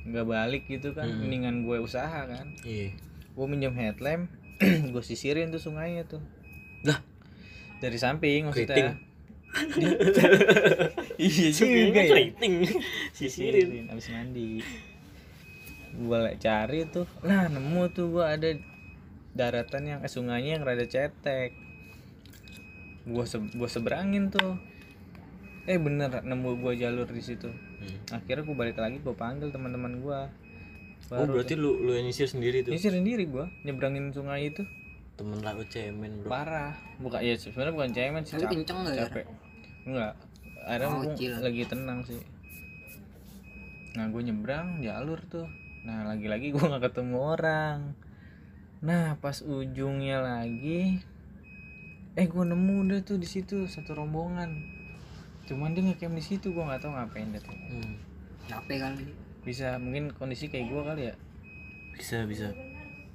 [0.08, 1.28] nggak balik gitu kan Hmm.
[1.28, 2.56] mendingan gue usaha kan.
[2.64, 2.96] Iya.
[3.36, 4.32] Gue minjem headlamp
[4.96, 6.24] gue sisirin tuh sungainya tuh.
[6.88, 7.00] Lah?
[7.80, 9.00] dari samping maksudnya
[11.18, 12.10] iya juga ya.
[12.14, 12.54] Keriting.
[13.18, 13.90] sisirin.
[13.90, 14.62] Habis mandi.
[15.90, 18.50] Gue cari tuh nah nemu tuh gue ada
[19.34, 21.58] daratan yang eh, sungainya yang rada cetek.
[23.10, 24.62] Gue se gua seberangin tuh.
[25.66, 27.50] Eh bener nemu gue jalur di situ.
[27.80, 28.20] Hmm.
[28.20, 30.20] akhirnya gue balik lagi gue panggil teman-teman gue
[31.16, 32.76] oh berarti lu lu yang nyisir sendiri tuh?
[32.76, 34.68] Nyisir sendiri gue nyebrangin sungai itu
[35.20, 36.32] temen laut cemen bro.
[36.32, 36.72] Parah.
[37.04, 39.04] Bukan ya sebenarnya bukan cemen sih Tapi kenceng nggak ya?
[39.12, 39.26] capek.
[39.84, 40.14] Enggak
[40.64, 41.04] ada Oh,
[41.44, 42.22] lagi tenang sih.
[44.00, 45.48] Nah gue nyebrang jalur tuh.
[45.84, 47.80] Nah lagi-lagi gue nggak ketemu orang.
[48.80, 51.04] Nah pas ujungnya lagi
[52.16, 54.56] eh gue nemu deh tuh di situ satu rombongan.
[55.52, 57.52] Cuman dia ngecamp di situ gue nggak tahu ngapain deh tuh.
[57.52, 57.96] hmm.
[58.48, 59.06] capek kali
[59.46, 61.16] bisa mungkin kondisi kayak gue kali ya.
[61.98, 62.54] Bisa bisa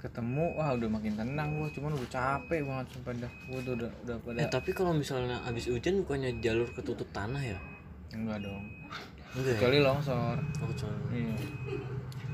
[0.04, 3.90] ketemu wah udah makin tenang gue cuman udah capek banget sumpah dah gue tuh udah
[4.04, 7.56] udah pada eh tapi kalau misalnya abis hujan bukannya jalur ketutup tanah ya?
[8.12, 8.68] Enggak dong.
[9.32, 9.58] Enggak ya?
[9.64, 10.36] Kecuali longsor.
[10.60, 11.24] Oh, kecuali.
[11.24, 11.36] iya.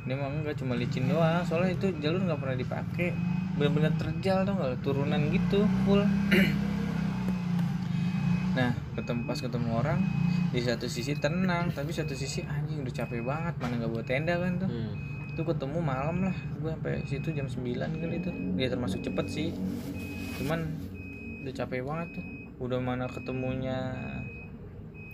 [0.02, 3.08] Ini emang enggak cuma licin doang soalnya itu jalur nggak pernah dipakai.
[3.54, 6.02] Bener-bener terjal tuh nggak turunan gitu full.
[8.50, 10.02] Nah ketemu pas ketemu orang
[10.50, 14.34] di satu sisi tenang tapi satu sisi anjing udah capek banget mana nggak buat tenda
[14.34, 14.66] kan tuh.
[14.66, 15.09] Hmm.
[15.30, 17.62] Itu ketemu malam lah gue sampai situ jam 9
[17.96, 18.30] kali itu.
[18.54, 19.48] Dia termasuk cepet sih.
[20.36, 20.60] Cuman
[21.40, 22.26] udah capek banget tuh.
[22.60, 23.78] Udah mana ketemunya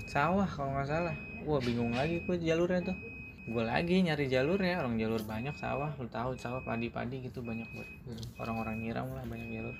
[0.06, 1.16] sawah kalau nggak salah.
[1.44, 2.96] Wah bingung lagi gue jalurnya tuh.
[3.46, 5.94] Gue lagi nyari jalurnya orang jalur banyak sawah.
[5.96, 8.22] Lu tahu sawah padi-padi gitu banyak buat Hmm.
[8.38, 9.76] orang-orang nyiram lah banyak jalur.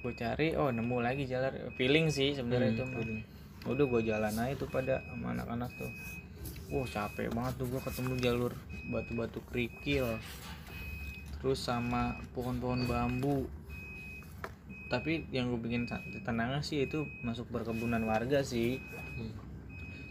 [0.00, 1.52] Gue cari oh nemu lagi jalur.
[1.76, 3.20] Feeling sih sebenarnya Hmm, itu feeling.
[3.60, 5.92] udah gue jalan aja tuh pada sama anak-anak tuh
[6.70, 8.52] wah capek banget tuh gue ketemu jalur
[8.94, 10.06] batu-batu kerikil.
[11.42, 13.50] Terus sama pohon-pohon bambu.
[14.90, 15.86] Tapi yang gue bikin
[16.22, 18.78] tenangnya sih itu masuk perkebunan warga sih.
[19.18, 19.34] Hmm.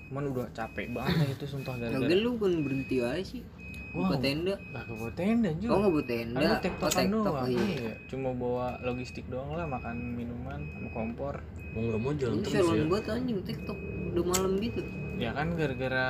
[0.10, 2.18] cuman udah capek banget itu sumpah Lagian gara-gara.
[2.18, 3.46] lu kan berhenti aja sih.
[3.94, 4.18] Wow.
[4.22, 4.54] tenda.
[4.70, 6.38] gak ke bawa tenda juga oh nggak buat tenda.
[6.38, 7.38] Aku oh tektokan tektok doang.
[7.38, 7.66] oh, iya.
[7.78, 7.94] iya.
[8.10, 11.36] Cuma bawa logistik doang lah Makan minuman sama kompor.
[11.78, 12.62] Mau nggak mau jalan ini terus ya.
[12.66, 13.78] salon buat anjing tiktok
[14.14, 14.82] udah malam gitu.
[15.22, 16.08] Ya kan gara-gara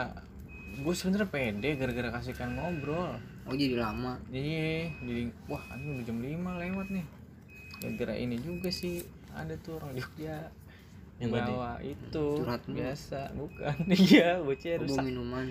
[0.80, 3.16] Gue sebenernya pede Gara-gara kasihkan ngobrol.
[3.46, 4.16] Oh jadi lama?
[4.30, 7.06] Iya Jadi wah ini udah jam 5 lewat nih.
[7.80, 10.38] Gara-gara ini juga sih Ada tuh orang Jogja
[11.20, 11.50] Yang tadi?
[11.52, 13.76] bawa itu Curhat biasa bukan.
[14.08, 15.04] Iya bocah bawa rusak.
[15.04, 15.46] minuman?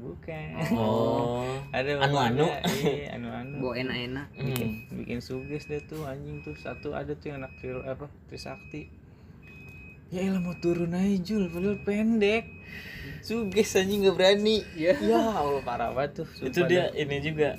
[0.00, 0.48] Bukan.
[0.72, 1.44] Oh.
[1.76, 2.46] Ada Anu-anu.
[2.46, 4.26] ada, iya anu anu bawa enak-enak.
[4.32, 6.54] Bikin bikin suges deh tuh anjing tuh.
[6.54, 8.88] Satu ada tuh yang anak Tril apa Trisakti.
[10.08, 12.46] Ya elah mau turun aja Jul padahal pendek
[13.24, 14.60] suges anjing nggak berani.
[14.76, 16.28] Ya ya Allah parah banget tuh.
[16.44, 17.56] Itu dia ini juga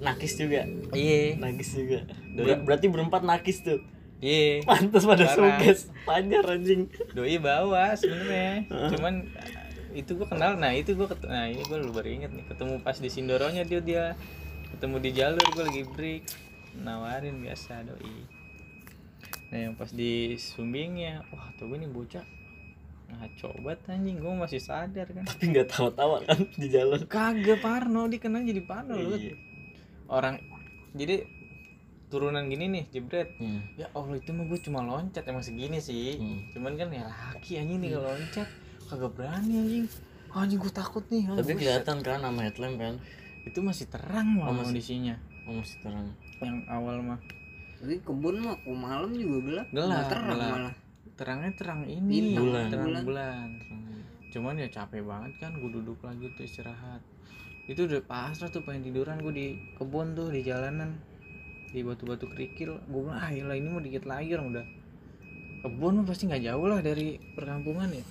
[0.00, 0.64] nakis juga.
[0.96, 1.36] Iya.
[1.36, 2.08] Nakis juga.
[2.32, 3.84] Ber- berarti berempat nakis tuh.
[4.24, 4.64] Iya.
[4.64, 5.92] Pantas pada suges.
[6.08, 6.88] Panjar anjing.
[7.12, 8.64] Doi bawa sebenarnya.
[8.96, 9.28] Cuman
[9.92, 12.48] itu gue kenal nah itu gue nah ini gue baru inget nih.
[12.48, 14.04] Ketemu pas di Sindoronya dia dia.
[14.72, 16.24] Ketemu di jalur gue lagi break.
[16.80, 18.24] Nawarin biasa doi.
[19.52, 22.24] Nah yang pas di Sumbingnya wah tuh gue nih bocah
[23.12, 25.22] nah coba anjing gue masih sadar kan.
[25.22, 27.04] Tapi nggak tawa-tawa kan di jalan.
[27.06, 29.36] Kagak Parno dia kenal jadi Parno lu Iya.
[30.06, 30.40] orang
[30.92, 31.28] jadi
[32.08, 33.36] turunan gini nih jebret.
[33.36, 33.60] Hmm.
[33.74, 36.16] ya Allah itu mah gue cuma loncat emang segini sih.
[36.16, 36.48] Hmm.
[36.50, 38.48] cuman kan ya laki anjing nih kalau loncat.
[38.84, 39.84] Kagak berani anjing.
[40.28, 41.24] Anjing gue takut nih.
[41.26, 42.94] Ah, tapi kelihatan kan sama headlamp kan.
[43.42, 45.14] Itu masih terang malah Oh, masih- kondisinya.
[45.44, 46.08] oh masih terang.
[46.40, 47.20] Yang awal mah.
[47.76, 49.66] Tapi kebun mah kok malam juga gelap.
[49.68, 50.50] Gelap, terang gelap.
[50.50, 50.74] malah.
[51.16, 52.72] Terangnya terang ini Bulan.
[52.72, 53.02] terang bulan.
[53.04, 53.48] bulan.
[54.32, 57.04] Cuman ya capek banget kan gue duduk lagi tuh istirahat.
[57.68, 59.46] Itu udah pasrah tuh pengen tiduran gue di
[59.76, 60.96] kebun tuh di jalanan.
[61.68, 62.80] Di batu-batu kerikil.
[62.88, 64.66] Gue bilang ah yalah, ini mau dikit lagi orang udah.
[65.62, 68.04] Kebun mah pasti nggak jauh lah dari perkampungan ya.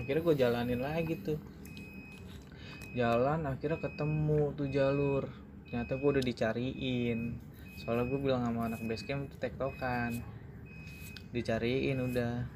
[0.00, 1.38] Akhirnya gue jalanin lagi tuh.
[2.96, 5.24] Jalan akhirnya ketemu tuh jalur.
[5.68, 7.36] Ternyata gue udah dicariin.
[7.76, 10.35] Soalnya gue bilang sama anak basecamp tuh tektokan
[11.34, 12.46] dicariin udah.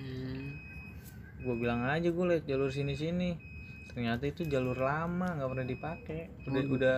[0.00, 0.56] Hmm.
[1.40, 3.32] gue bilang aja gue liat jalur sini sini
[3.90, 6.96] ternyata itu jalur lama nggak pernah dipakai udah udah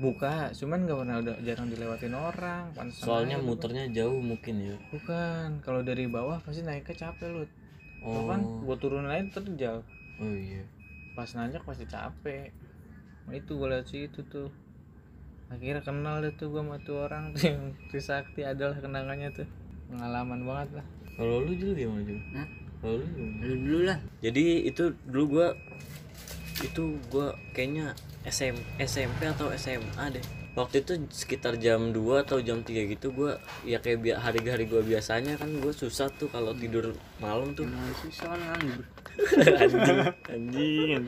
[0.00, 3.44] buka cuman nggak pernah udah jarang dilewatin orang pantesan soalnya aja.
[3.44, 4.76] muternya jauh mungkin ya.
[4.88, 7.44] Bukan kalau dari bawah pasti naiknya capek lu
[8.00, 8.24] oh.
[8.24, 9.84] Kan gue turun aja terjal.
[10.16, 10.64] Oh iya.
[11.12, 12.48] Pas nanjak pasti capek.
[13.28, 14.48] Nah, itu gue liat situ tuh.
[15.52, 19.48] Akhirnya kenal deh tuh gue sama tuh orang tuh yang Trisakti adalah kenangannya tuh
[19.90, 22.20] pengalaman banget lah kalau lu dulu gimana Jul?
[22.32, 22.48] Hah?
[22.80, 23.40] kalau lu gimana?
[23.42, 23.98] Lu dulu lah.
[24.18, 25.48] jadi itu dulu gua
[26.60, 32.60] itu gua kayaknya SM, SMP atau SMA deh waktu itu sekitar jam 2 atau jam
[32.60, 36.90] 3 gitu gua ya kayak bi- hari-hari gua biasanya kan gua susah tuh kalau tidur
[37.16, 38.84] malam tuh Emang susah kan nganggur.
[40.26, 41.04] anjing anjing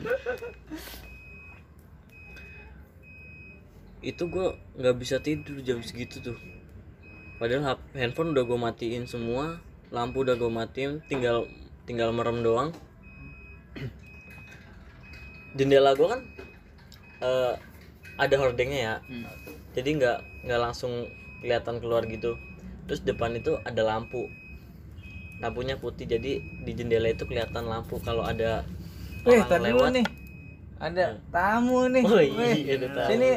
[4.03, 6.37] itu gua nggak bisa tidur jam segitu tuh
[7.43, 9.59] padahal hap- handphone udah gue matiin semua
[9.91, 11.43] lampu udah gue matiin tinggal
[11.83, 12.71] tinggal merem doang
[15.59, 16.21] jendela gua kan
[17.19, 17.53] eh,
[18.15, 19.27] ada hordengnya ya Hmm.
[19.75, 21.11] jadi nggak nggak langsung
[21.43, 22.39] kelihatan keluar gitu
[22.87, 24.31] terus depan itu ada lampu
[25.43, 28.63] lampunya putih jadi di jendela itu kelihatan lampu kalau ada
[29.27, 30.07] Wih, orang dulu nih.
[30.79, 32.03] Ada tamu nih.
[32.03, 33.07] Oh iya, ada tamu.
[33.07, 33.31] Sini,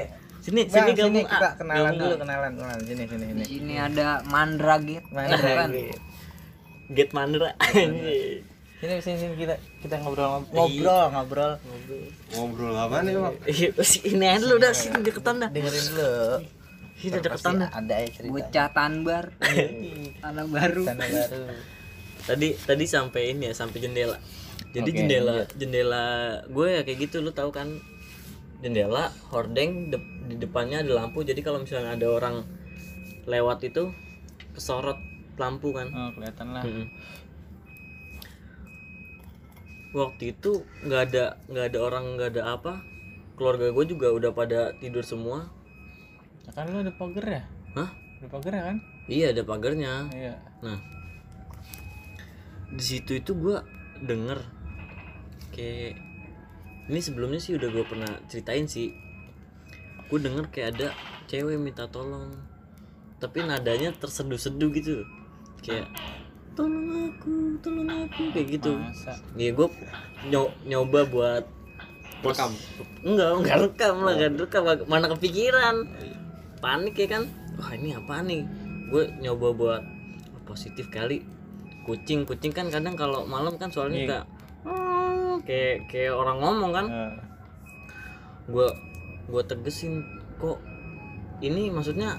[0.46, 1.52] sini Bang, sini sini gabung kita ah.
[1.58, 2.80] kenalan Gabung, dulu, kenalan, kenalan.
[2.86, 3.44] Sini, sini, Di sini.
[3.50, 5.02] sini ada Mandra gitu.
[5.10, 5.56] Mana kan?
[5.66, 5.86] lagi?
[6.94, 7.50] Get Mandra.
[8.76, 10.54] Sini, sini, sini kita kita ngobrol, Iya.
[10.54, 11.52] ngobrol, ngobrol.
[12.30, 13.34] Ngobrol apa nih bang?
[13.56, 15.50] Iya, sini aja lu udah sini deketan dah.
[15.50, 16.14] Dengerin dulu.
[17.00, 17.70] Sini deketan dah.
[17.74, 18.30] Ada ya cerita.
[18.30, 19.24] Bocah tanbar.
[20.22, 20.82] Tanah baru.
[20.86, 21.42] Tanah baru.
[22.26, 24.20] Tadi tadi sampai ini ya, sampai jendela.
[24.76, 26.04] Jadi Oke, jendela jendela
[26.52, 27.80] gue ya kayak gitu lu tahu kan
[28.58, 32.42] jendela hordeng dep- di depannya ada lampu jadi kalau misalnya ada orang
[33.24, 33.92] lewat itu
[34.52, 34.96] kesorot
[35.36, 36.64] lampu kan Oh, kelihatan lah.
[36.64, 36.86] Mm-mm.
[39.92, 40.50] waktu itu
[40.82, 42.72] nggak ada nggak ada orang nggak ada apa
[43.34, 45.48] keluarga gue juga udah pada tidur semua
[46.46, 47.42] Nah, kan lu ada pagar ya?
[47.74, 47.90] Hah?
[48.16, 48.76] Ada pagar ya kan?
[49.06, 50.34] iya ada pagarnya Iya.
[50.60, 50.78] nah
[52.68, 53.56] di situ itu gue
[54.00, 54.40] denger
[55.50, 55.96] kayak
[56.86, 58.94] ini sebelumnya sih udah gue pernah ceritain sih
[60.06, 60.88] gue denger kayak ada
[61.26, 62.30] cewek minta tolong
[63.18, 65.02] tapi nadanya terseduh-seduh gitu
[65.66, 65.90] kayak
[66.54, 69.18] tolong aku tolong aku kayak gitu Masa?
[69.34, 69.68] Iya gue
[70.66, 71.44] nyoba buat
[72.24, 72.50] Rekam.
[73.04, 74.62] Enggak, enggak rekam lah, enggak rekam.
[74.88, 75.84] Mana kepikiran.
[76.64, 77.22] Panik ya kan.
[77.60, 78.42] Wah, ini apa nih?
[78.88, 79.82] Gue nyoba buat
[80.48, 81.22] positif kali.
[81.84, 84.20] Kucing, kucing kan kadang kalau malam kan soalnya Iya.
[85.38, 86.86] Kayak kayak kayak orang ngomong kan.
[86.86, 87.12] Eh,
[88.46, 88.68] Gue
[89.26, 90.62] gue tegesin kok
[91.40, 92.14] ini maksudnya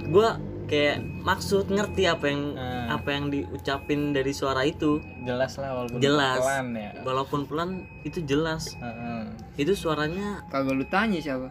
[0.00, 0.28] gue
[0.64, 2.86] kayak maksud ngerti apa yang Eh.
[2.88, 6.38] apa yang diucapin dari suara itu jelas lah walaupun Jelas.
[6.38, 6.90] pelan ya.
[7.02, 9.26] walaupun pelan itu jelas Heeh.
[9.58, 11.50] itu suaranya Kagak lu tanya siapa?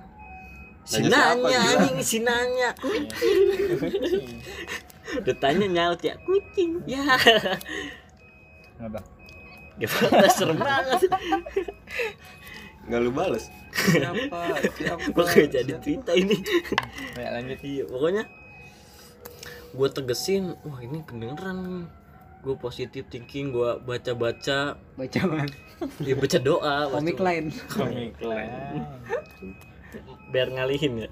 [0.81, 1.69] si Nanya siapa nanya juga?
[1.75, 4.27] anjing si nanya kucing
[5.19, 7.03] udah tanya nyaut ya kucing ya?
[9.81, 11.07] gimana serem banget
[12.83, 13.45] Nggak lu bales.
[13.69, 14.41] Siapa?
[14.73, 15.03] Siapa?
[15.07, 16.41] gue kayak jadi cerita ini
[17.13, 17.59] Ya lanjut.
[17.61, 18.23] iya pokoknya
[19.69, 21.85] gue tegesin wah ini kedengeran
[22.39, 24.59] gue positif thinking gue baca baca
[24.97, 25.51] Baca banget.
[26.01, 27.45] ya baca doa Komik lain.
[27.69, 28.41] Komik lah.
[30.29, 31.09] biar ngalihin ya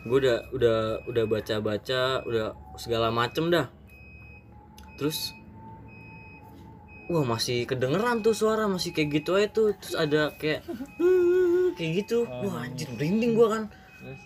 [0.00, 3.66] gue udah udah udah baca baca udah segala macem dah
[4.94, 5.30] terus
[7.08, 9.72] wah masih kedengeran tuh suara masih kayak gitu aja tuh.
[9.80, 10.60] Terus ada kayak
[11.00, 12.24] "Hmm," kayak gitu.
[12.24, 13.62] Wah anjir merinding gua kan.
[13.98, 14.20] Terus?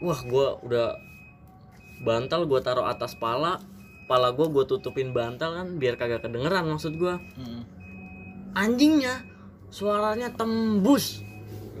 [0.00, 0.96] wah gua udah
[2.00, 3.60] bantal gua taruh atas pala.
[4.08, 7.16] Pala gua gua tutupin bantal kan biar kagak kedengeran maksud gua.
[7.36, 7.62] Mm.
[8.50, 9.22] anjingnya
[9.70, 11.22] suaranya tembus.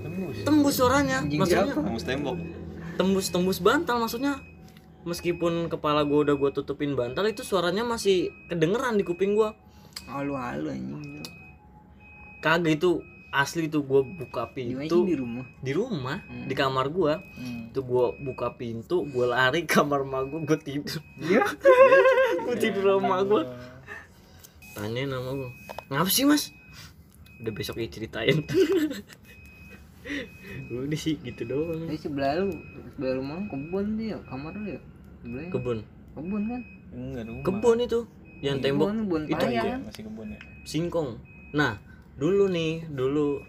[0.00, 0.36] Tembus.
[0.46, 1.18] tembus suaranya.
[1.20, 2.36] Anjing maksudnya Tembus tembok.
[2.94, 4.38] tembus tembus bantal maksudnya
[5.04, 9.56] meskipun kepala gua udah gua tutupin bantal itu suaranya masih kedengeran di kuping gua.
[10.06, 11.22] Halu-halu anjing.
[12.40, 15.04] kagak itu asli tuh gua buka pintu.
[15.06, 15.46] Di rumah?
[15.60, 17.20] di rumah di kamar gua.
[17.36, 17.70] Hmm.
[17.70, 21.00] tuh gua buka pintu gua lari kamar emak gua gua tidur.
[21.20, 21.44] Iya.
[22.44, 23.42] gua tidur sama gua.
[24.74, 25.50] Tanya nama gua.
[25.92, 26.50] Ngapa sih mas?
[27.40, 27.80] Udah besok
[30.00, 32.48] diceritain udah sih gitu doang Tapi sebelah lu,
[32.90, 34.80] sebelah rumah lu kebun tuh ya, kamar lu ya.
[35.20, 35.78] Sebelahnya kebun
[36.10, 36.62] kebun kan?
[36.90, 37.42] Enggak rumah.
[37.44, 38.00] kebun itu
[38.40, 39.62] yang tembok Kebun, kebun itu paya.
[39.62, 40.38] Iya, masih kebun ya.
[40.62, 41.10] singkong
[41.50, 41.72] nah
[42.14, 43.42] dulu nih dulu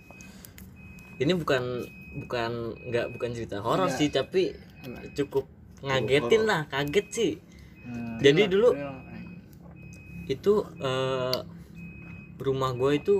[1.17, 1.63] ini bukan
[2.17, 2.51] bukan
[2.85, 4.51] nggak bukan cerita horor sih tapi
[5.13, 5.45] cukup
[5.81, 7.33] ngagetin lah kaget sih
[7.81, 8.21] Hmm.
[8.21, 8.77] jadi dulu
[10.27, 11.37] itu eh,
[12.37, 13.15] rumah gue itu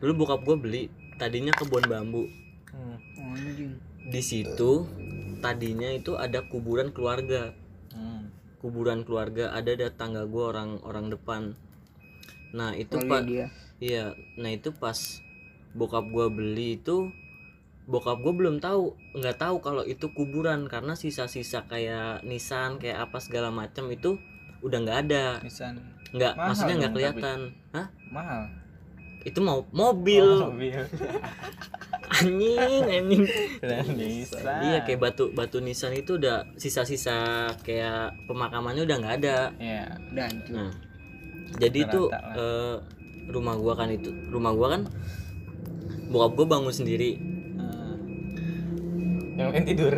[0.00, 0.82] dulu bokap gue beli
[1.16, 2.26] tadinya kebun bambu.
[2.74, 2.98] Hmm.
[3.22, 3.78] Oh, anjing.
[4.04, 4.84] di situ
[5.40, 7.54] tadinya itu ada kuburan keluarga.
[7.94, 8.26] Hmm.
[8.58, 11.54] kuburan keluarga ada ada tangga gue orang orang depan.
[12.56, 13.28] Nah itu pak
[13.78, 14.16] iya.
[14.40, 14.96] Nah itu pas
[15.76, 17.12] bokap gue beli itu
[17.84, 20.66] bokap gue belum tahu nggak tahu kalau itu kuburan.
[20.66, 24.16] Karena sisa-sisa kayak nisan kayak apa segala macam itu
[24.64, 25.26] udah nggak ada.
[26.10, 27.38] Nggak maksudnya nggak kelihatan.
[27.76, 27.86] Hah?
[28.10, 28.63] Mahal.
[29.24, 30.76] Itu mau mobil Oh, mobil.
[32.14, 33.24] anjing anjing
[33.90, 34.60] Nissan.
[34.62, 37.16] iya kayak batu batu nisan itu udah sisa-sisa
[37.60, 39.84] kayak pemakamannya udah nggak ada Iya.
[40.12, 40.54] Udah hancur.
[40.54, 40.70] nah
[41.54, 42.22] jadi itu lah.
[42.34, 42.76] eh,
[43.26, 44.82] rumah gua kan itu rumah gua kan
[46.06, 47.18] bokap gua bangun sendiri.
[49.34, 49.94] Yang lain tidur.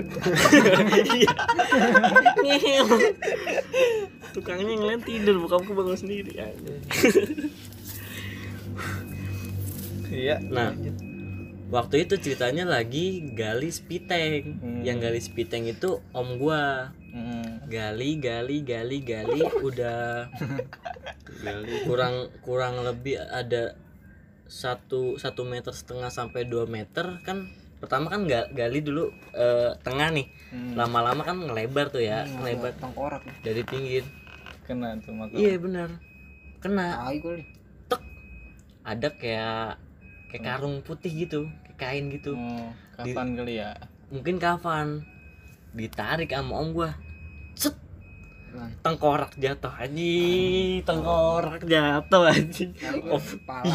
[2.42, 2.82] Iya.
[4.32, 6.32] Tukangnya ngeliat tidur bokap gua bangun sendiri
[10.16, 10.36] Iya.
[10.42, 10.72] nah
[11.68, 14.80] waktu itu ceritanya lagi gali spiteng Hmm.
[14.80, 17.60] yang gali spiteng itu om gua Hmm.
[17.66, 20.30] gali gali gali gali udah
[21.82, 23.74] kurang kurang lebih ada
[24.46, 30.08] satu satu meter setengah sampai 2 meter kan pertama kan nggak gali dulu eh, tengah
[30.10, 30.78] nih Hmm.
[30.78, 33.26] lama-lama kan ngelebar tuh ya ngelebar Tengkorak.
[33.42, 34.06] dari pinggir
[34.62, 35.90] Kena tuh iya benar
[36.58, 37.42] kena kali.
[38.86, 39.82] ada kayak
[40.26, 42.34] kayak karung putih gitu kayak kain gitu.
[42.34, 43.76] Oh, kapan kali ya?
[44.06, 45.02] mungkin kafan.
[45.74, 46.94] Ditarik sama om gua.
[47.58, 47.74] Set.
[48.56, 48.72] Bang.
[48.80, 50.80] tengkorak jatuh anjing.
[50.86, 52.70] Tengkorak jatuh anjing.
[53.12, 53.22] Om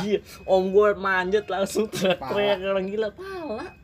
[0.02, 3.78] iya om gua manjat langsung teriak-teriak orang gila pala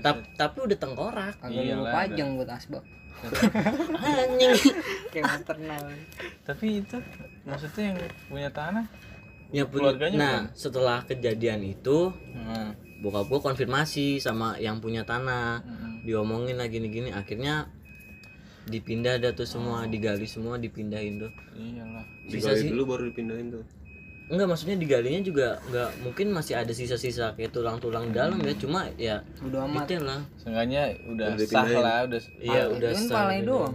[0.00, 1.34] Tap- tapi udah tengkorak.
[1.42, 2.84] Agak lu Iyalah, pajang buat asbak.
[4.06, 4.54] anjing.
[5.12, 5.82] Kayak maternal.
[6.46, 6.96] Tapi itu
[7.42, 7.98] maksudnya yang
[8.30, 8.86] punya tanah?
[9.50, 12.70] Ya punya Keluarganya nah setelah kejadian itu Hmm.
[13.00, 16.02] bokap gua konfirmasi sama yang punya tanah Hmm.
[16.02, 17.66] diomongin lagi gini gini akhirnya
[18.62, 22.04] dipindah dah tuh semua digali semua dipindahin tuh Iyalah.
[22.24, 23.64] bisa Digali sih dulu baru dipindahin tuh.
[24.28, 29.18] enggak maksudnya digalinya juga enggak mungkin masih ada sisa-sisa kayak tulang-tulang dalam ya cuma ya
[29.42, 29.90] Udah amat.
[29.90, 33.74] detail lah Seenggaknya udah Udah sah lah, udah iya udah itu kan sah palanya doang.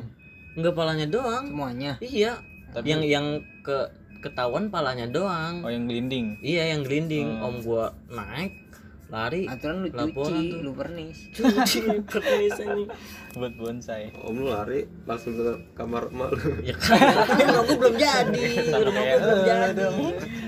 [0.55, 1.91] enggak palanya doang Semuanya.
[1.99, 2.31] iya
[2.71, 3.25] Tapi- yang yang
[3.61, 3.77] ke
[4.25, 6.41] ketahuan palanya doang Oh yang gelinding.
[6.41, 7.45] iya yang gelinding Hmm.
[7.45, 8.57] om gua naik
[9.05, 10.59] lari Aturan lu Laporan cuci, tuh.
[10.59, 11.17] lu pernis.
[11.37, 12.89] cuci pernis anjing.
[13.31, 14.09] Buat bonsai.
[14.17, 16.57] Om lu lari langsung ke kamar emak lu.
[16.63, 16.97] ya kan
[17.45, 19.97] rumah gua belum jadi rumah gua belum jadi dong.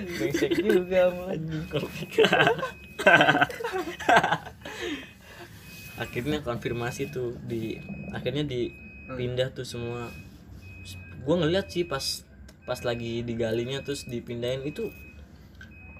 [0.09, 1.29] Brengsek juga mau.
[5.97, 7.77] akhirnya konfirmasi tuh di
[8.11, 10.09] akhirnya dipindah tuh semua
[11.19, 12.21] gue ngeliat sih pas
[12.67, 14.91] pas lagi digalinya terus dipindahin itu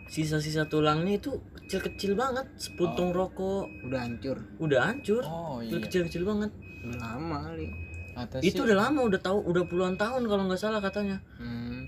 [0.08, 4.38] sisa-sisa tulangnya itu kecil-kecil banget sepuntung rokok Udah hancur.
[4.58, 5.80] udah hancur Oh iya.
[5.80, 7.68] kecil-kecil banget Udah lama kali.
[8.14, 11.88] Kata itu sih, udah lama udah tahu udah puluhan tahun kalau nggak salah katanya Hmm.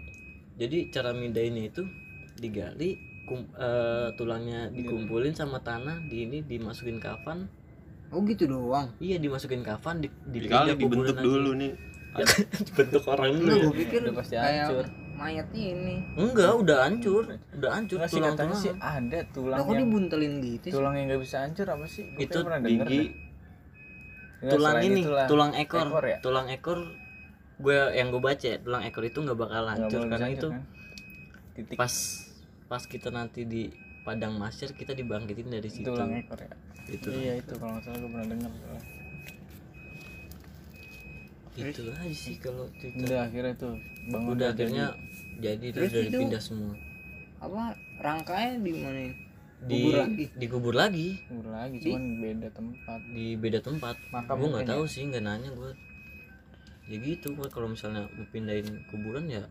[0.55, 1.83] jadi cara mindahinnya itu
[2.35, 7.47] digali kum- eh, tulangnya dikumpulin sama tanah di ini dimasukin kafan
[8.09, 8.89] Oh gitu doang.
[8.97, 11.71] iya dimasukin kafan di, Dikali dipindah dibentuk dulu nih.
[12.75, 13.63] bentuk orang dulu ya?
[13.63, 14.85] gue pikir Udah pasti hancur.
[15.13, 15.95] mayat ini.
[16.15, 19.79] enggak udah hancur udah hancur Enggak sih tulang katanya tulang sih ada tulang kok yang
[19.81, 20.71] dibuntelin gitu sih?
[20.71, 22.03] tulang yang nggak bisa hancur apa sih?
[22.07, 23.07] Gua Itu denger Gigi deh.
[24.39, 25.27] Nggak, tulang ini itulah.
[25.27, 26.17] tulang ekor, Ekor ya?
[26.19, 26.79] tulang ekor
[27.57, 30.47] gue yang gue baca tulang ekor itu nggak bakal Nggak hancur boleh karena hancur, itu
[30.49, 30.61] kan?
[31.51, 31.93] titik pas
[32.65, 33.67] pas kita nanti di
[33.99, 36.55] padang masyar kita dibangkitin dari situ tulang ekor ya
[36.87, 38.51] itu iya itu kalau nggak salah gue pernah dengar
[41.61, 41.73] soalnya.
[41.75, 43.01] itu aja sih kalau cerita.
[43.01, 43.73] Udah akhirnya tuh
[44.05, 44.85] bangun udah akhirnya
[45.37, 46.73] jadi terus Terus udah itu- dipindah semua.
[47.39, 47.61] apa
[47.97, 48.99] rangkanya di mana?
[49.59, 50.25] Di Kubur lagi?
[50.33, 51.07] dikubur lagi.
[51.21, 52.99] Kubur lagi cuman beda tempat.
[53.09, 53.95] Di beda tempat.
[54.09, 55.71] Makam gue nggak tahu sih nggak nanya gue
[56.85, 59.45] ya gitu gue kalau misalnya mau pindahin kuburan ya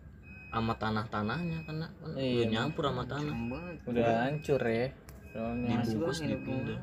[0.49, 3.35] sama tanah tanahnya karena kan Iya, udah nyampur sama tanah.
[3.47, 3.77] banget.
[3.85, 4.87] Udah hancur ya
[5.29, 6.81] soalnya dibungkus dipindah.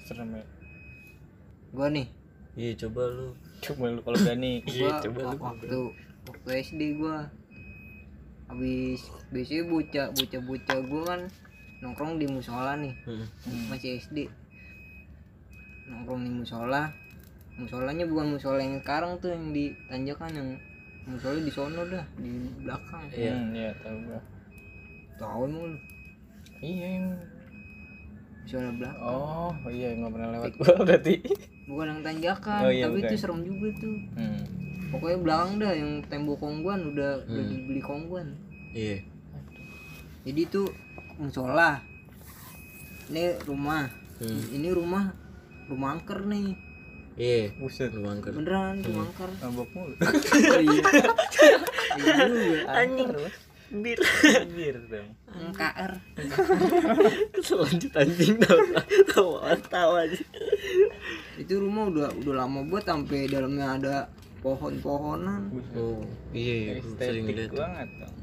[0.00, 0.44] serem ya.
[1.68, 2.06] Gua nih
[2.56, 3.28] iya coba lu.
[3.60, 4.64] Coba lu kalau berani.
[4.72, 5.36] Iya coba lu.
[5.36, 5.80] waktu
[6.26, 7.28] waktu SD gua
[8.48, 9.02] habis
[9.34, 11.20] biasanya bocah bocah bocah gua kan
[11.84, 12.96] nongkrong di musola nih.
[13.04, 13.28] Hmm.
[13.68, 14.26] masih SD
[15.92, 16.88] nongkrong di musola.
[17.56, 20.48] Musolanya bukan musola yang sekarang tuh yang di tanjakan yang
[21.08, 22.32] musola di sono dah di
[22.64, 23.04] belakang.
[23.12, 23.32] Iya.
[23.36, 24.20] hmm, iya tahu gua.
[25.16, 25.78] Tahu emang lu
[26.64, 27.06] iya yang
[28.40, 29.04] musola belakang.
[29.04, 31.16] Oh iya nggak pernah lewat gua berarti
[31.66, 33.18] bukan yang tanjakan Oh, iya, tapi itu bukan.
[33.18, 33.96] serem juga tuh.
[34.14, 34.42] Hmm.
[34.86, 37.50] pokoknya belakang dah yang tembok kongguan udah udah Hmm.
[37.52, 38.38] dibeli kongguan.
[38.70, 39.02] Iya.
[40.22, 40.62] Jadi itu
[41.16, 41.82] musola.
[43.06, 43.90] Ini rumah.
[44.16, 44.42] Hmm.
[44.48, 45.10] ini rumah
[45.66, 46.54] rumah angker nih.
[47.14, 47.50] Iya.
[47.56, 47.90] Buset.
[47.92, 48.30] Lu angker.
[48.30, 49.30] Beneran rumah angker.
[49.40, 49.94] Mabok mulu.
[49.96, 50.82] Oh iya
[52.30, 53.10] iya anjing.
[53.66, 53.98] bir
[54.54, 55.10] bir dong
[55.50, 55.98] KR
[57.50, 58.38] lanjut anjing.
[58.38, 58.62] Tau
[59.10, 60.22] tawa tawa aja
[61.36, 63.96] itu rumah udah udah lama buat sampai dalamnya ada
[64.40, 65.52] pohon-pohonan.
[65.76, 66.00] Oh
[66.32, 68.16] iya gua sering lihat banget dong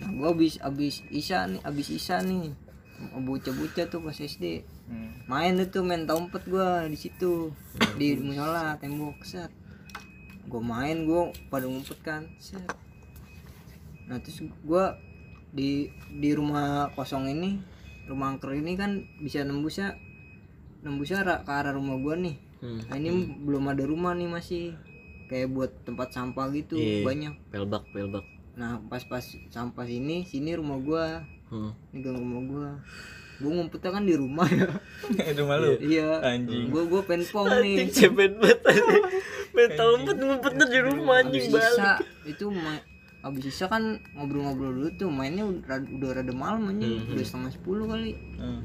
[0.00, 2.54] nah gua abis abis isa nih abis isa nih.
[3.00, 5.24] Bocah-bocah tuh pas SD hmm.
[5.24, 7.52] main itu main tompet gua di situ.
[7.96, 9.52] Di musola tembok set.
[10.48, 12.64] Gua main gua pada ngumpet kan set.
[14.08, 14.96] Nah terus gua
[15.50, 17.58] di di rumah kosong ini
[18.06, 19.98] rumah angker ini kan bisa nembusnya
[20.80, 22.80] nembusnya ke arah rumah gua nih hmm.
[22.86, 24.64] nah ini belum ada rumah nih masih.
[25.26, 27.06] Kayak buat tempat sampah gitu Iya.
[27.06, 27.34] banyak.
[27.48, 28.26] Pelbak pelbak.
[28.54, 31.22] Nah pas pas sampah sini sini rumah gua.
[31.48, 31.70] Hmm.
[31.90, 32.68] ini gang rumah gua.
[33.38, 34.66] Gua ngumpetnya kan di rumah ya.
[35.30, 36.18] Itu malu iya.
[36.20, 36.68] Anjing.
[36.68, 37.86] Gua gua penpong nih.
[37.86, 38.10] anjing.
[38.10, 38.58] Cepet banget
[39.50, 41.74] main tompet ngumpetnya di rumah anjing abis balik.
[41.74, 41.92] Sisa
[42.22, 42.84] itu ma-
[43.20, 43.82] abis sisa kan
[44.14, 47.02] ngobrol-ngobrol dulu tuh mainnya udah, udah rada malam anjing.
[47.02, 47.14] Mhm.
[47.14, 48.14] udah setengah sepuluh kali.
[48.34, 48.62] Hmm.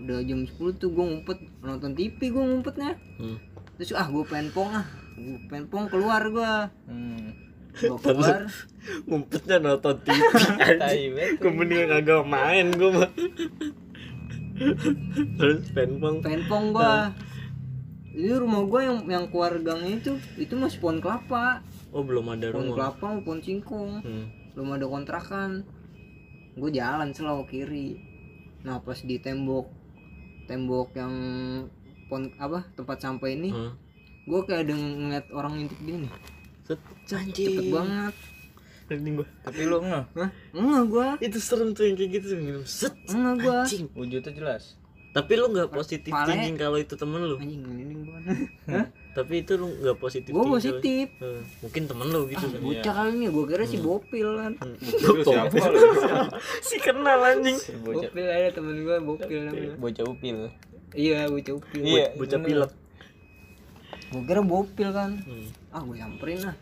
[0.00, 2.96] Udah jam 10 tuh gua ngumpet nonton TV gua ngumpetnya.
[3.20, 3.36] Hmm.
[3.76, 4.86] terus ah gua penpong ah.
[5.16, 6.72] Gua penpong keluar gua.
[6.88, 7.36] Hmm.
[7.76, 8.48] gua keluar.
[9.04, 13.10] Ngumpetnya nonton TV gue mendingan kagak main gue mah
[15.40, 17.12] terus penpong penpong gua.
[18.10, 21.60] Ini rumah gua yang yang keluar gangnya itu itu masih pohon kelapa.
[21.92, 22.76] Oh belum ada pohon rumah.
[22.76, 23.90] kelapa sama pohon singkong.
[24.00, 24.26] Hmm.
[24.56, 25.50] belum ada kontrakan.
[26.58, 27.88] Gue jalan selalu kiri.
[28.66, 29.79] Nah pas di tembok
[30.50, 31.14] tembok yang
[32.10, 33.72] pon apa tempat sampah ini Hmm.
[34.26, 36.12] gue kayak ada ngeliat orang ngintip dia nih.
[37.06, 38.14] Cepet banget.
[38.90, 39.28] Merinding gua.
[39.46, 40.30] Tapi lu nggak Hah?
[40.50, 41.08] enggak gua.
[41.22, 42.90] Itu serem tuh yang kayak gitu minum set.
[43.06, 43.58] Enggak gua.
[43.94, 44.74] Wujudnya jelas
[45.10, 46.30] tapi lu nggak positif Pale.
[46.30, 47.34] thinking kalau itu temen lu.
[47.34, 47.62] anjing
[48.70, 48.86] Hah?
[49.10, 51.10] tapi itu lu nggak positif gua positif.
[51.18, 54.52] Eh, mungkin temen lu gitu kan bocah kali ini gua kira si bopil kan.
[55.02, 55.80] Lu siapa lu?
[56.68, 57.58] Si kenal anjing.
[57.58, 58.06] Si bocah.
[58.06, 59.74] Bopil ada temen gua bopil namanya.
[59.82, 60.36] bocah upil.
[60.94, 61.82] Iya bocah upil.
[61.82, 62.72] Iya, bocah pilek.
[64.14, 65.10] Gua kira bopil kan.
[65.26, 65.46] Hmm.
[65.74, 66.56] ah gua samperin lah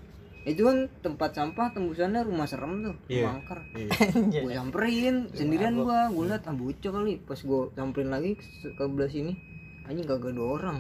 [0.49, 3.29] itu kan tempat sampah tembusannya rumah serem tuh Iya.
[3.29, 3.61] rumah angker.
[3.77, 3.91] Iya.
[4.43, 7.21] gue samperin sendirian gua gue liat ah bocah kali.
[7.21, 9.37] Pas gue samperin lagi ke ke belah sini
[9.85, 10.79] anjing kagak ada orang.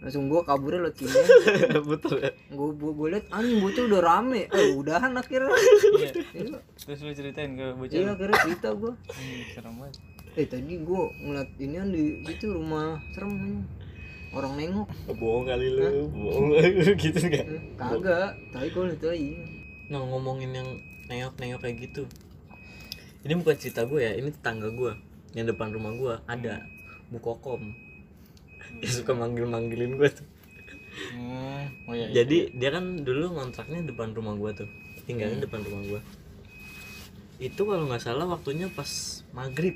[0.00, 1.12] Langsung gua kaburnya lewat sini.
[1.92, 2.32] Betul ya?
[2.48, 4.42] Gue gue liat anjing bocah udah rame.
[4.48, 5.50] Eh udahan akhirnya.
[5.50, 6.12] Iya.
[6.32, 6.58] iya.
[6.78, 9.94] Terus lu ceritain ke bocah iya akhirnya cerita gue Anjing, serem banget.
[10.38, 13.60] Eh tadi gue ngeliat ini kan di situ rumah serem anjing.
[14.30, 14.88] Orang nengok.
[15.18, 16.46] Bohong kali lu bohong.
[17.02, 18.30] Gitu enggak Eh, kagak.
[18.54, 19.38] Tapi gue liat aja
[19.90, 20.68] nah ngomongin yang
[21.10, 22.06] nengok-nengok kayak gitu.
[23.26, 24.94] Ini bukan cerita gue ya ini tetangga gue
[25.34, 26.62] yang depan rumah gue ada
[27.10, 27.74] bu kokom.
[28.78, 30.26] Yang suka manggil-manggilin gue tuh.
[30.90, 31.70] Hmm.
[31.86, 32.22] oh iya, iya.
[32.22, 34.70] jadi dia kan dulu ngontraknya depan rumah gue tuh.
[35.10, 36.00] Tinggalnya depan rumah gue
[37.40, 39.72] itu kalau nggak salah waktunya pas maghrib.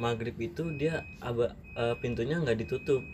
[0.00, 3.04] Maghrib itu dia aba, eh, pintunya nggak ditutup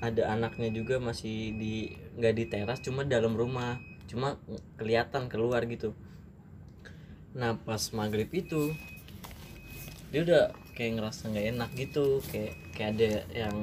[0.00, 3.80] ada anaknya juga masih di nggak di teras cuma dalam rumah.
[4.06, 4.38] Cuma
[4.78, 5.96] kelihatan keluar gitu.
[7.34, 8.72] Nah pas maghrib itu
[10.14, 10.44] dia udah
[10.78, 12.20] kayak ngerasa nggak enak gitu.
[12.30, 13.56] Kayak kayak ada yang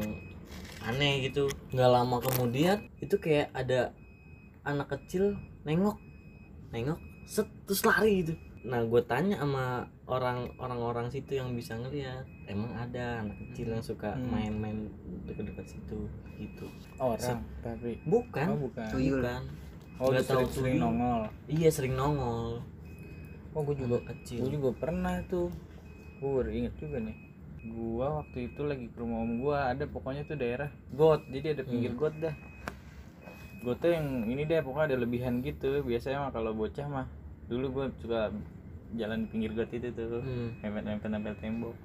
[0.83, 1.47] aneh gitu.
[1.71, 3.93] Nggak lama kemudian itu kayak ada
[4.65, 5.97] anak kecil nengok.
[6.73, 9.65] Nengok set terus lari gitu nah gue tanya sama
[10.07, 14.31] orang orang-orang situ yang bisa ngeliat emang ada anak kecil yang suka Hmm.
[14.31, 14.87] main-main
[15.25, 16.07] deket-deket situ?
[16.35, 16.65] Gitu.
[16.95, 18.47] Orang tapi bukan.
[18.49, 18.87] Oh bukan.
[18.89, 19.19] Tuyul.
[19.19, 19.41] bukan.
[19.99, 20.83] Oh sering, tahu sering tuyul.
[20.87, 21.21] nongol.
[21.45, 22.63] Iya sering nongol.
[23.51, 24.39] Oh gue juga Anak kecil.
[24.41, 25.51] gue juga pernah tuh
[26.17, 27.17] gue baru inget juga nih.
[27.63, 31.23] Gua waktu itu lagi ke rumah om gua ada pokoknya tuh daerah got.
[31.27, 31.99] Jadi ada pinggir Hmm.
[32.01, 32.35] got dah.
[33.59, 35.79] Got tuh yang ini deh pokoknya ada lebihan gitu.
[35.79, 37.07] Biasanya mah kalau bocah mah
[37.53, 38.33] dulu gua suka
[38.93, 40.49] jalan di pinggir got itu tuh Hmm.
[40.59, 41.75] nempel nempel nempel tembok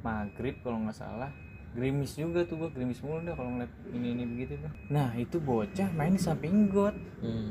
[0.00, 1.30] maghrib kalau nggak salah
[1.70, 5.36] gerimis juga tuh gua gerimis mulu dah kalau ngeliat ini ini begitu tuh nah itu
[5.38, 7.50] bocah main di samping got Hmm.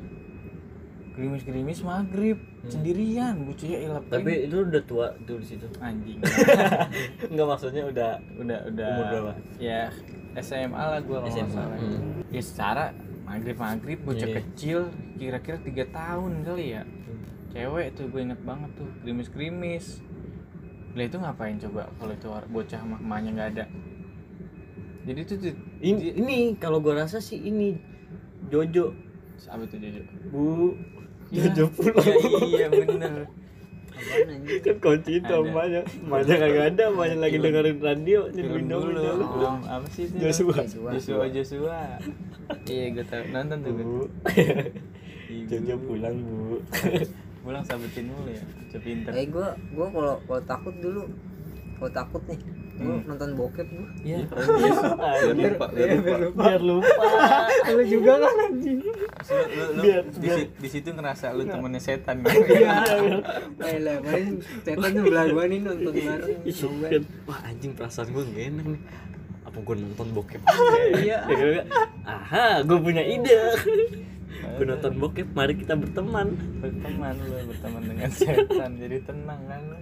[1.11, 2.35] gerimis gerimis maghrib
[2.65, 6.19] sendirian bocahnya ilap tapi itu udah tua tuh di situ anjing
[7.31, 9.31] nggak maksudnya udah udah udah Umur berapa?
[9.57, 9.87] ya
[10.37, 11.53] SMA lah gua kalau nggak SMA.
[11.53, 12.23] salah Hmm.
[12.27, 12.85] ya secara
[13.29, 14.35] maghrib maghrib bocah Iya.
[14.41, 14.79] kecil
[15.21, 16.83] kira-kira tiga tahun kali ya.
[17.53, 19.85] Cewek tuh gue inget banget tuh gerimis gerimis
[20.97, 23.65] lah itu ngapain coba kalau itu bocah mah emaknya nggak ada?
[25.05, 27.77] Jadi itu tuh ini, ini kalau gua rasa sih ini
[28.49, 28.93] Jojo.
[29.47, 30.01] Apa tuh Jojo?
[30.33, 30.73] Bu.
[31.29, 33.17] Ya, Jojo pulang ya iya bener.
[33.21, 33.48] Apaan anjing?
[34.63, 39.25] Kan kunci itu emaknya emaknya kagak ada emaknya lagi dengerin radio film nyeduin dulu dulu
[39.35, 40.15] film apa sih itu?
[40.17, 40.55] Joshua.
[40.63, 40.89] Joshua.
[40.95, 41.79] Joshua Joshua.
[42.65, 44.03] Iya gue tau nonton tuh gue bu.
[45.29, 46.57] Iya, Jojo pulang bu.
[47.45, 49.11] Pulang sabetin mulu ya Bocah pinter.
[49.15, 51.03] Eh gua gua kalau kalau takut dulu.
[51.79, 52.39] Kalau takut nih
[52.79, 53.03] gua Hmm.
[53.05, 53.87] nonton bokep gua.
[54.01, 54.17] iya.
[55.35, 56.41] Biar lupa biar lupa.
[56.41, 56.93] biar lupa.
[57.69, 58.79] Lu juga kan anjing.
[58.79, 58.93] Lu,
[59.79, 62.23] Biar- di, biar- si- di situ ngerasa lu temennya setan.
[62.49, 62.71] Iya.
[63.59, 67.03] Eh lah, paling setan tuh belah gua nih nonton bareng.
[67.25, 68.81] Wah anjing perasaan gue gak enak nih.
[69.41, 70.41] Apa gue nonton bokep?
[70.95, 71.17] Iya.
[71.25, 71.61] Ya,
[72.03, 73.37] aha gue punya ide.
[74.51, 76.31] Gue nonton bokep mari kita berteman.
[76.57, 78.71] Berteman lu berteman dengan setan.
[78.77, 79.77] Jadi tenang kan lu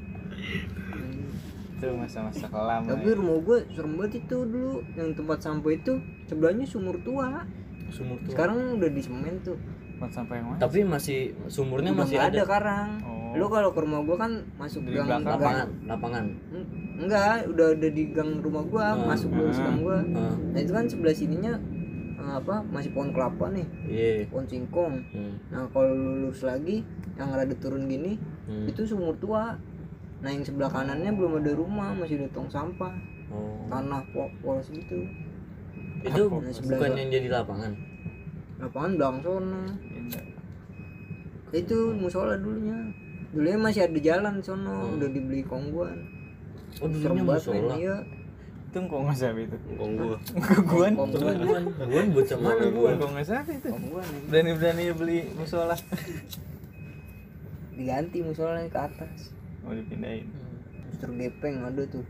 [1.78, 5.94] itu masa-masa kelam Tapi rumah gua serem banget itu dulu yang tempat sampah itu
[6.26, 7.46] sebelahnya sumur tua.
[7.88, 9.56] sumur tua Sekarang udah di semen tuh.
[9.90, 12.90] tempat sampah yang mana tapi masih sumurnya Udah masih nggak ada, karang.
[13.02, 13.34] Oh.
[13.34, 17.34] Lu kalau ke rumah gua kan masuk Di gang belakang gang- lapangan lapangan Eng- Enggak,
[17.48, 19.06] udah ada di gang rumah gua, Hmm.
[19.08, 19.66] masuk lurus Hmm.
[19.68, 19.98] gang gua.
[20.12, 21.54] Ah, Nah, itu kan sebelah sininya
[22.18, 22.66] eh, apa?
[22.68, 24.94] Masih pohon kelapa nih, iya pohon singkong.
[25.08, 26.82] Hmm, Nah, kalau lu lurus lagi
[27.14, 28.66] yang rada turun gini, hmm.
[28.68, 29.54] itu sumur tua.
[30.18, 32.90] Nah, yang sebelah kanannya belum ada rumah, masih ada tong sampah,
[33.30, 33.70] oh.
[33.70, 35.06] tanah po- polos gitu.
[36.00, 37.72] itu Nah, sebelah bukan yang jadi lapangan
[38.58, 39.62] Lapangan belakang sono.
[39.88, 40.26] Indah.
[41.54, 42.90] Itu musola dulunya.
[43.30, 44.96] Dulunya masih ada jalan sono, Hmm.
[44.98, 45.98] udah dibeli kongguan.
[46.78, 47.98] oh dulunya musola iya.
[48.68, 50.18] itu kok nggak sabi itu Kong gua
[50.68, 51.36] guan Kongguan.
[51.40, 52.94] Guan, guan bocah mana guan guan?
[53.00, 54.06] kok nggak sabi itu Kongguan.
[54.06, 54.20] ya.
[54.28, 55.74] berani berani beli musola
[57.74, 59.37] Diganti musolanya ke atas.
[59.68, 60.26] Mau dipindahin
[60.88, 62.06] Mister Gepeng ada tuh.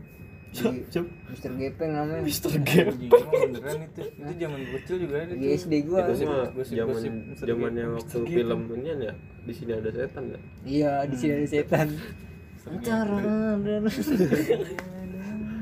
[0.48, 1.04] Siap, Di siap.
[1.28, 2.22] Mister Gepeng namanya.
[2.22, 2.96] Mister emang
[3.44, 5.98] beneran itu itu zaman gua kecil juga ada Di tuh SD gua.
[6.00, 6.94] itu mah gosip- zaman
[7.28, 7.44] Mr.
[7.44, 11.88] zamannya waktu film ini ya di sini ada setan ya Iya, di sini ada setan.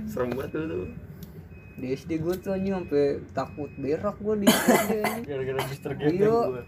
[0.07, 0.87] serem banget tuh tuh
[1.77, 4.47] Di SD gua tuh anjing sampai takut berak gua di
[5.23, 6.01] gara-gara Mister Iya.
[6.01, 6.63] Gepeng gua.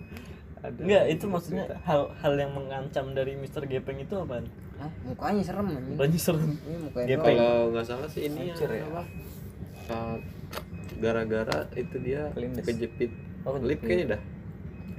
[0.58, 4.50] ada Enggak, itu maksudnya hal hal yang mengancam dari Mister Gepeng itu apaan?
[4.78, 5.96] Hah, mukanya serem anjing.
[5.98, 6.50] Banyak serem.
[6.54, 7.24] Ini mukanya doang.
[7.26, 8.84] kalau nggak salah sih ini Hancur ya?
[8.86, 9.02] apa
[9.88, 10.16] uh,
[10.98, 12.62] gara-gara itu dia Kelindes.
[12.62, 13.10] kejepit
[13.42, 14.22] Oh, lip kayaknya dah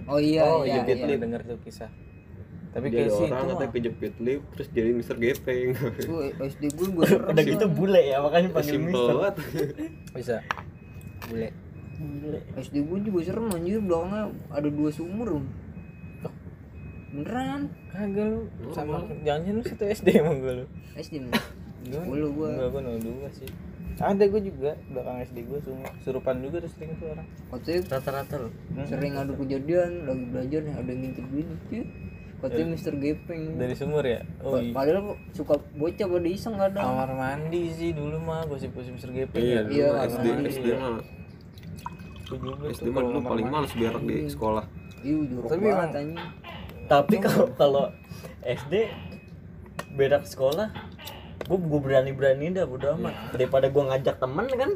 [0.10, 1.06] Oh iya, oh iya, iya, iya.
[1.06, 1.18] iya.
[1.18, 1.92] denger tuh kisah
[2.70, 7.06] tapi dia sih orang katanya kejepit lip terus jadi Mister Gepeng Tuh SD gua gua
[7.06, 7.30] serem.
[7.34, 9.16] Udah gitu bule ya, makanya panggil simpel Mister.
[9.18, 9.36] banget
[10.18, 10.36] bisa
[11.26, 11.50] Bule.
[11.98, 12.40] Bule.
[12.58, 15.30] SD gua juga serem anjir belakangnya ada dua sumur.
[17.10, 17.62] Beneran.
[17.90, 18.40] kagak lu
[18.70, 21.34] sama jangan lu situ SD emang gue lu SD mah.
[21.82, 22.48] Gua- Sepuluh gua.
[22.50, 23.50] Enggak, gua 02 sih.
[23.98, 25.90] Ada gua juga belakang SD gua semua.
[26.00, 27.28] Surupan juga tuh sering tuh orang.
[27.50, 28.52] Katanya Rata-rata loh.
[28.70, 28.86] Hmm.
[28.86, 31.56] sering ada kejadian lagi belajar nih ada yang ngintip gini.
[31.66, 31.84] Cuy.
[32.40, 33.42] Katanya Mister Gepeng.
[33.54, 34.24] Dari sumur ya?
[34.40, 34.72] Oh iya.
[34.72, 36.86] Padahal kok suka bocah pada iseng kadang.
[36.86, 39.12] Kamar mandi sih dulu mah gosip-gosip Mr.
[39.12, 39.62] Gepeng iya ya.
[39.62, 40.96] dulu Iya, SD SD mah
[42.70, 44.64] SD mah dulu paling males berak di sekolah
[45.00, 46.32] Iya, jorok Tapi banget emang-.
[46.90, 47.86] Tapi kalau kalau
[48.42, 48.90] SD
[49.94, 50.74] berak sekolah,
[51.46, 54.72] gue gue berani berani dah bodo amat daripada gue ngajak temen kan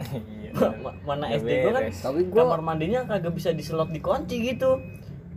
[0.00, 0.50] Iya.
[0.80, 1.84] Ma- mana SD gue kan.
[1.92, 4.80] Tapi gua kamar mandinya kagak bisa diselot dikunci gitu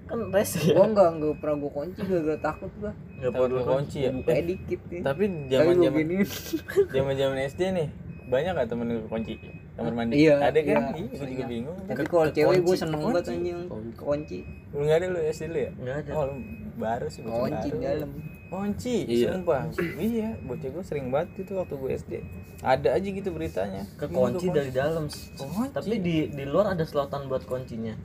[0.03, 2.91] kan rese ya gua enggak enggak pernah gua kunci gara-gara takut gua.
[3.19, 4.11] nggak Tahu perlu gua kunci ya.
[4.11, 5.01] Buka dikit nih.
[5.03, 6.15] Tapi gua zaman-zaman gini.
[6.95, 7.87] zaman-zaman SD nih
[8.29, 9.35] banyak gak temen lu kunci?
[9.73, 10.13] kamar mandi.
[10.21, 10.81] Iya, ada kan?
[10.93, 11.01] Iya.
[11.01, 11.77] iya gue juga bingung.
[11.89, 13.57] Tapi kalau cewek gue seneng banget anjing.
[13.97, 14.39] Kunci.
[14.69, 15.71] Lu nggak ada lu SD lu ya?
[15.81, 16.11] Nggak ada.
[16.13, 16.35] Oh lu
[16.73, 18.11] baru sih bocah kunci dalam.
[18.53, 18.95] Kunci?
[19.09, 19.29] Iya.
[19.33, 19.61] sumpah.
[19.97, 22.13] Iya bocah gue sering banget itu waktu gue SD.
[22.61, 23.83] Ada aja gitu beritanya.
[23.97, 25.03] Kekunci Ini dari dalam.
[25.09, 25.73] Kunci.
[25.73, 27.97] tapi di di luar ada selotan buat kuncinya.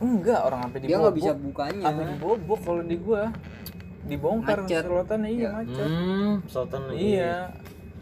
[0.00, 1.84] Enggak orang sampai dia nggak bisa dibobok bukanya.
[1.84, 3.24] Sampai dibobok kalau di gua.
[4.04, 4.84] Dibongkar Macet.
[4.84, 5.88] selotannya iya macet.
[5.88, 7.00] Hmm selotan lagi.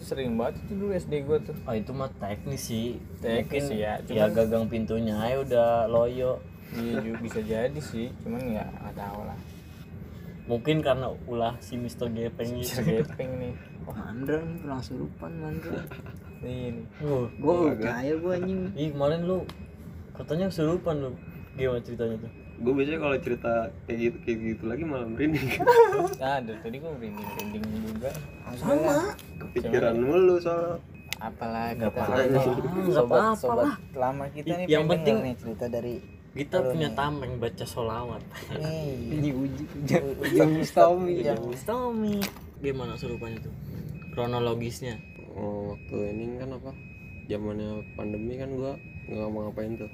[0.03, 1.55] Iya sering banget itu dulu SD gua tuh.
[1.63, 2.99] Oh itu mah teknis sih.
[3.23, 6.43] Teknis Mungkin ya, ya cuman- gagang pintunya aja udah loyo.
[6.75, 9.39] Iya juga bisa jadi sih cuman nggak nggak tahu lah.
[10.43, 12.83] Mungkin karena ulah si Mister Gepeng itu.
[12.83, 13.55] Gepeng nih.
[13.87, 15.83] Mandra nih pernah surupan mandra
[16.43, 18.61] ini Uh, gue kaya gue anjing.
[18.75, 19.47] Ih kemarin lu
[20.19, 21.11] katanya kesurupan lu.
[21.55, 23.53] Gimana ceritanya tuh gue biasanya kalau cerita
[23.85, 25.49] kayak gitu kayak gitu lagi malah merinding.
[26.17, 28.11] Nah dari tadi gua merinding merinding juga.
[28.55, 28.97] Sama.
[29.39, 30.77] Kepikiran mulu soal
[31.17, 32.43] apalah Nggak kita Nggak
[32.93, 33.77] sobat apa-apa sobat lah.
[33.95, 35.95] lama kita nih Yang penting- nih cerita dari
[36.33, 38.23] kita punya tameng baca solawat
[38.57, 42.17] ini uji ujung Mustomi yang Tommy
[42.59, 43.53] gimana surupannya tuh?
[44.11, 44.97] Kronologisnya?
[45.31, 46.73] Oh, waktu ini kan apa?
[47.25, 48.73] Zamannya pandemi kan gua
[49.03, 49.91] nggak ngapa-ngapain tuh?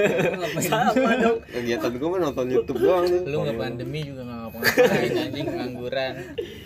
[0.70, 1.38] Sama dong.
[1.54, 3.22] Kegiatan gua mah nonton YouTube doang tuh.
[3.30, 6.14] Lu nggak pandemi juga nggak ngapa-ngapain anjing pengangguran.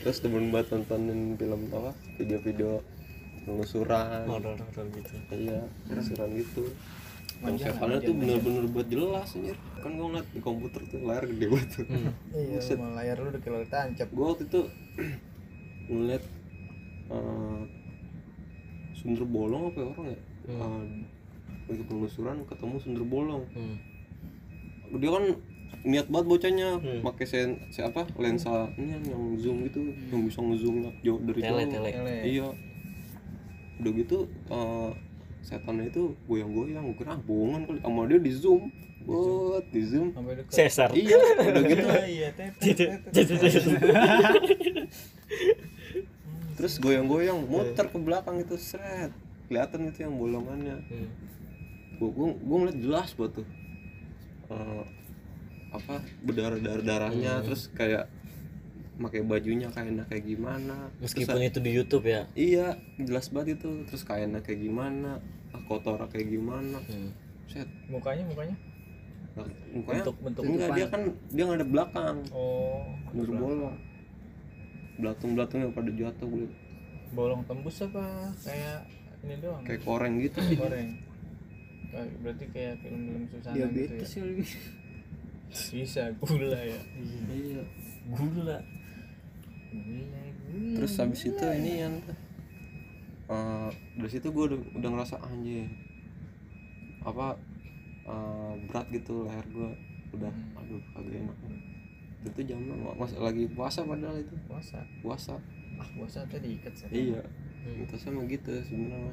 [0.00, 1.92] Terus temen banget nontonin film apa?
[2.16, 2.70] Video-video
[3.44, 5.14] penelusuran horor horor gitu.
[5.28, 6.64] Iya penelusuran gitu.
[7.44, 7.76] Yang
[8.08, 9.56] tuh bener-bener buat jelas anjir.
[9.84, 11.86] Kan gua ngeliat di komputer tuh layar gede banget tuh.
[12.32, 14.08] Iya sama layar lu udah kayak tancap.
[14.16, 14.60] Gua waktu itu
[15.92, 16.24] ngeliat
[17.12, 17.60] eh,
[18.96, 20.18] sundel bolong apa ya orang ya?
[20.44, 20.84] Eh,
[21.68, 23.44] lagi penelusuran ketemu sundel bolong.
[23.56, 23.76] Hmm.
[24.94, 25.24] dia kan
[25.84, 26.68] niat banget bocahnya.
[26.80, 27.00] Hmm.
[27.02, 31.62] pakai sen siapa lensa ini yang, yang zoom gitu yang bisa ngezoom jauh dari tele
[31.68, 31.84] jauh.
[31.84, 32.14] tele.
[32.24, 32.48] Iya.
[33.82, 34.90] Udah gitu eh,
[35.44, 37.78] setannya itu goyang-goyang gue kira bohongan kali.
[37.84, 38.72] Sama dia di zoom.
[39.04, 40.08] Buat di zoom.
[40.48, 40.88] Sesar.
[40.96, 41.86] Iya udah gitu.
[42.08, 42.28] Iya
[46.54, 49.12] terus goyang-goyang muter ke belakang itu seret.
[49.52, 50.80] Kelihatan itu yang bolongannya.
[50.88, 51.08] Hmm.
[51.98, 53.46] Gua gua, gua ngeliat jelas buat tuh.
[54.50, 54.84] Eh,
[55.74, 58.06] apa berdarah darah darahnya terus kayak
[58.94, 60.86] pakai bajunya kainnya kayak gimana.
[61.02, 62.30] Terus meskipun itu di YouTube ya?
[62.38, 63.82] Iya jelas banget itu.
[63.90, 65.18] Terus kainnya kayak gimana
[65.50, 66.78] ah, kotor kayak gimana.
[66.86, 67.10] Hmm.
[67.50, 67.66] set.
[67.90, 68.56] Mukanya mukanya?
[69.34, 70.76] Nah, mukanya Bentuk- bentuk enggak depan.
[70.78, 71.02] dia kan
[71.34, 72.16] dia nggak ada belakang.
[72.30, 72.86] Oh.
[73.10, 73.76] Bener bolong.
[74.94, 76.46] Belatung belakangnya pada jatuh gue
[77.14, 78.30] bolong tembus apa?
[78.42, 78.78] Kayak
[79.26, 79.62] ini doang.
[79.66, 80.38] Kayak koreng gitu.
[80.54, 81.13] Goreng Kayak-
[82.22, 84.46] berarti kayak film-film susana diabetes gitu ya?
[85.54, 86.80] Ya bisa gula ya?
[87.30, 87.62] Iya.
[88.10, 88.58] Gula.
[89.70, 90.24] Gula
[90.54, 91.94] terus habis itu ini yang
[93.24, 95.66] eh dari situ gue udah, udah ngerasa anjing
[97.02, 97.34] apa
[98.04, 99.70] eh, berat gitu leher gue
[100.14, 101.38] udah aduh agak enak.
[102.24, 102.60] Itu jam
[102.96, 104.32] masih lagi puasa padahal itu.
[104.46, 104.80] Puasa?
[105.02, 105.34] Puasa.
[105.76, 106.88] Ah puasa tadi ikat sih.
[107.10, 107.20] Iya.
[107.64, 109.12] Itu sama gitu sebenarnya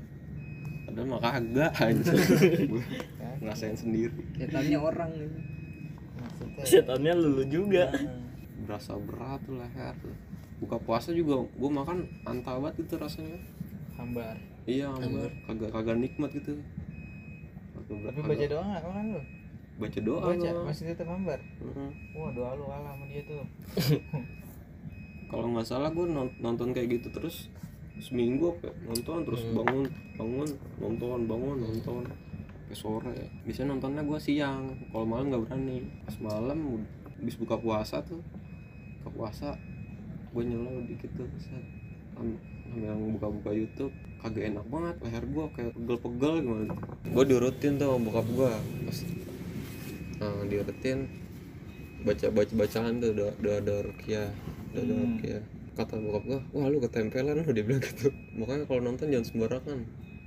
[0.91, 2.13] padahal mah kagak aja
[3.39, 4.11] ngerasain sendiri.
[4.35, 5.39] Setannya orang gitu.
[6.67, 7.95] setannya lulu juga.
[8.67, 10.15] Berasa berat tuh leher tuh.
[10.59, 13.39] Buka puasa juga gue makan antah banget itu rasanya.
[13.95, 14.35] Hambar.
[14.67, 15.31] Iya hambar.
[15.47, 16.59] Kagak kagak nikmat gitu.
[17.87, 19.21] Kagak tapi baca doa nggak kan lu?
[19.79, 20.49] Baca doa baca?
[20.51, 20.63] gua.
[20.67, 21.39] masih tetap hambar?
[21.39, 21.91] Heeh.
[22.13, 23.41] wah doa lu kalah sama dia tuh.
[25.31, 26.05] Kalau nggak salah gue
[26.43, 27.47] nonton kayak gitu terus
[28.01, 29.85] seminggu apa ya, nonton terus bangun
[30.17, 30.49] bangun
[30.81, 32.03] nonton bangun nonton.
[32.09, 33.17] Sampai sore.
[33.45, 34.73] Biasanya nontonnya gue siang.
[34.89, 35.77] Kalau malam nggak berani.
[36.07, 36.87] Pas malam
[37.21, 38.23] habis buka puasa tuh
[39.01, 39.47] buka puasa
[40.31, 41.61] gue nyelau dikit tuh set.
[42.17, 42.41] Am-
[42.71, 43.93] sambil buka-buka YouTube.
[44.23, 46.73] Kagak enak banget leher gue kayak pegel-pegel gimana.
[47.05, 48.51] Gue diurutin tuh sama bokap gue
[48.87, 48.97] pas
[50.21, 50.97] nah, diurutin
[52.01, 54.29] baca baca bacaan tuh udah udah ada rukiah.
[54.71, 58.11] Udah ada rukiah kata bokap gua wah lu ketempelan lu dia bilang gitu.
[58.35, 59.79] Makanya kalau nonton jangan sembarangan.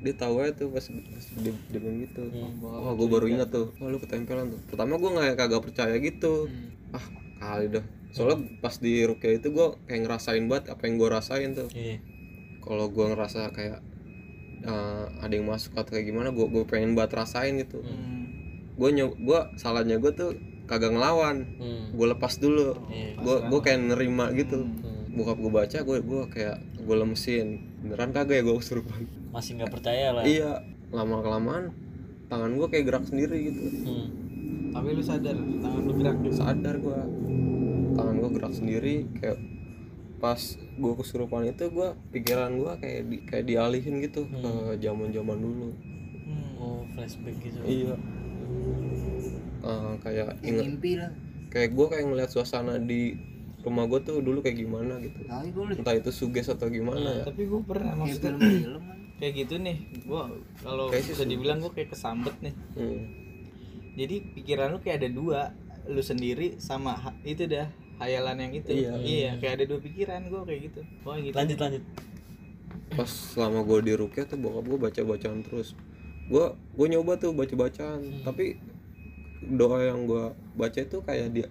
[0.05, 2.23] Dia tahu aja tuh pas, pas dia, dia bilang gitu.
[2.61, 3.73] Wah gua baru ingat tuh.
[3.81, 4.61] Wah lu ketempelan tuh.
[4.69, 6.49] Pertama gua nggak kagak percaya gitu.
[6.93, 7.05] Ah
[7.41, 7.85] kali dah.
[8.15, 11.69] Soalnya pas di rukiah itu gua kayak ngerasain banget apa yang gua rasain tuh.
[11.73, 12.01] Iya.
[12.65, 13.81] Kalau gua ngerasa kayak
[14.65, 17.85] eh, ada yang masuk atau kayak gimana gua gua pengen banget rasain gitu.
[18.75, 20.35] Gue nyob gua salahnya gue tuh
[20.67, 21.47] kagak ngelawan.
[21.61, 21.95] Hmm.
[21.95, 22.75] gue lepas dulu.
[22.91, 24.67] Iya gue gue kayak nerima gitu.
[24.67, 25.04] Hmm.
[25.15, 27.49] Bokap gue baca gue gue kayak gue lemesin.
[27.81, 29.01] Beneran kagak ya gue kesurupan
[29.35, 30.25] masih nggak percaya lah.
[30.27, 30.63] Iya.
[30.95, 31.75] Lama kelamaan
[32.31, 33.63] tangan gue kayak gerak sendiri gitu.
[33.85, 34.09] Hmm.
[34.75, 36.99] tapi lu sadar tangan lu gerak juga sadar gue
[37.95, 39.39] tangan gue gerak sendiri kayak
[40.19, 44.51] pas gue kesurupan itu gue pikiran gue kayak di, kayak dialihin gitu ke
[44.83, 45.69] zaman zaman dulu.
[46.25, 46.59] Hmm.
[46.59, 47.61] oh flashback gitu.
[47.63, 47.95] Iya.
[49.65, 51.11] Eh, kayak inget mimpi lah.
[51.53, 53.15] kayak gue kayak ngeliat suasana di
[53.65, 55.25] rumah gue tuh dulu kayak gimana gitu.
[55.25, 55.81] Udah.
[55.81, 57.25] Entah itu suges atau gimana ya.
[57.25, 58.99] tapi gue pernah maksudnya film-film kan?
[59.21, 59.77] kayak gitu nih.
[60.05, 60.23] Gue
[60.61, 62.55] kalau bisa dibilang gue kayak kesambet nih.
[62.77, 63.03] Hmm.
[63.95, 65.41] jadi pikiran lu kayak ada dua
[65.87, 67.71] lu sendiri sama itu dah
[68.03, 68.71] hayalan yang itu.
[68.75, 69.39] Iya.
[69.41, 70.81] kayak ada dua pikiran gue kayak gitu.
[71.09, 71.35] Oh gitu.
[71.35, 71.83] Lanjut lanjut.
[72.95, 75.73] Pas selama gue di Rukia tuh bokap gue baca bacaan terus.
[76.29, 78.61] Gue gue nyoba tuh baca bacaan tapi
[79.45, 81.49] doa yang gue baca itu kayak dia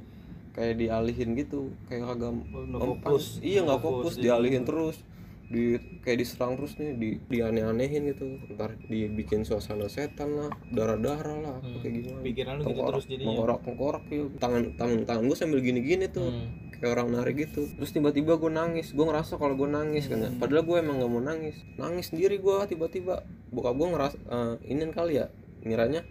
[0.54, 3.42] kayak dialihin gitu kayak kagak Oh, nggak fokus.
[3.42, 4.98] iya nggak Nggak fokus fokus, jadi- dialihin terus
[5.46, 5.64] di
[6.02, 8.26] kayak diserang terus nih di dianeh-anehin gitu.
[8.50, 12.22] Ntar dibikin suasana setan lah darah darah lah apa kayak gimana.
[12.24, 13.28] pikiran lu gitu terus jadinya.
[13.30, 16.26] tengkorak tengkorak ya tangan tangan tangan gue sambil gini gini tuh.
[16.26, 16.50] Hmm.
[16.74, 17.64] kayak orang narik gitu.
[17.72, 20.30] Terus tiba-tiba gue nangis gue ngerasa kalau gue nangis kan ya.
[20.34, 21.56] padahal gue emang gak mau nangis.
[21.74, 23.22] Nangis sendiri gue tiba-tiba.
[23.50, 25.32] Bokap gue ngerasa eh, ini kali ya
[25.62, 26.02] ngiranya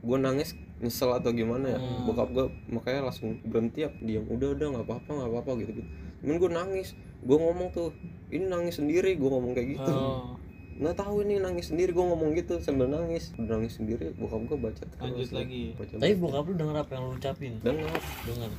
[0.00, 1.78] gue nangis nyesel atau gimana ya.
[2.08, 4.26] Bokap gue makanya langsung berhenti ya diam.
[4.26, 5.88] Udah udah nggak apa-apa nggak apa-apa gitu gitu.
[6.24, 6.88] Cuman gue nangis.
[7.20, 7.92] Gue ngomong tuh
[8.32, 9.92] ini nangis sendiri gue ngomong kayak gitu.
[9.92, 10.34] Oh.
[10.80, 13.36] Nggak tahu ini nangis sendiri gue ngomong gitu sambil nangis.
[13.36, 15.62] Udah nangis sendiri bokap gue baca terus lanjut lagi.
[15.76, 17.52] Baca tapi bokap lu denger apa yang lu ucapin?
[17.60, 18.50] Dengar dengar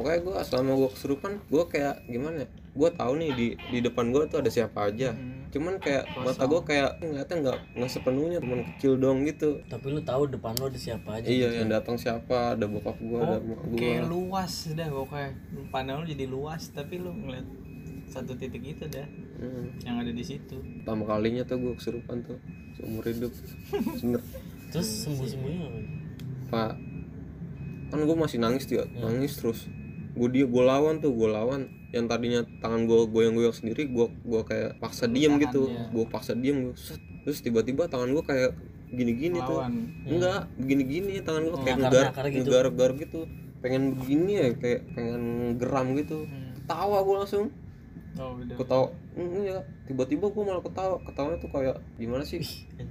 [0.00, 4.14] pokoknya gue selama gue kesurupan gue kayak gimana ya gue tahu nih di di depan
[4.14, 5.10] gue tuh ada siapa aja.
[5.50, 9.58] Cuman kayak mata gue kayak ngeliatnya nggak nggak sepenuhnya teman kecil dong gitu.
[9.66, 13.18] Tapi lu tahu depan lu ada siapa aja iya yang datang siapa ada bokap gue
[13.18, 15.30] ada oh emak gue kayak luas dah pokoknya.
[15.74, 17.46] Pandang lu jadi luas tapi lu ngeliat
[18.06, 19.06] satu titik itu dah
[19.40, 19.72] Hmm.
[19.88, 20.60] yang ada di situ.
[20.84, 22.36] Pertama kalinya tuh gue kesurupan tuh
[22.76, 23.32] seumur hidup.
[23.96, 24.20] Sebenernya
[24.68, 25.80] terus sembuh sembuhnya apa?
[26.52, 26.72] Pak
[27.88, 29.64] kan gue masih nangis dia nangis terus.
[30.12, 34.42] Gue dia gue lawan tuh gue lawan yang tadinya tangan gue goyang-goyang sendiri gue gue
[34.46, 35.66] kayak paksa diem gitu.
[35.70, 37.02] gue paksa diem gue set.
[37.26, 38.54] terus tiba-tiba tangan gue kayak
[38.90, 39.58] gini-gini tuh.
[39.62, 39.74] Lawan
[40.06, 43.02] enggak begini-gini tangan gue kayak Nyakar- ngegar gitu.
[43.06, 43.20] gitu.
[43.60, 45.22] Pengen begini ya kayak pengen
[45.58, 46.26] geram gitu.
[46.62, 47.46] Ketawa gue langsung.
[48.18, 48.56] Oh udah.
[48.58, 52.42] Ketawa mm, iya tiba-tiba gue malah ketawa ketawanya tuh kayak gimana sih?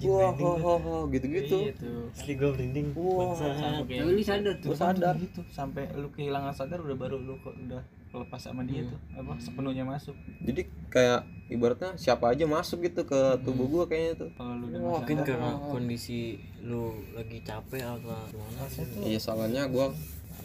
[0.08, 1.58] Wah merinding ha, ha, ha, gitu-gitu.
[1.68, 2.88] Iya tuh asli gue merinding.
[2.96, 5.14] Wah, tapi lu sadar tuh sadar.
[5.20, 9.38] gitu sampai lu kehilangan sadar udah baru lu kok udah lepas sama dia tuh apa
[9.38, 10.18] sepenuhnya masuk.
[10.42, 14.30] Jadi kayak ibaratnya siapa aja masuk gitu ke tubuh gue kayaknya tuh.
[14.34, 18.86] Kalau lu udah Wah, mungkin karena kondisi lu lagi capek atau gimana sih?
[19.06, 19.88] Iya salahnya gue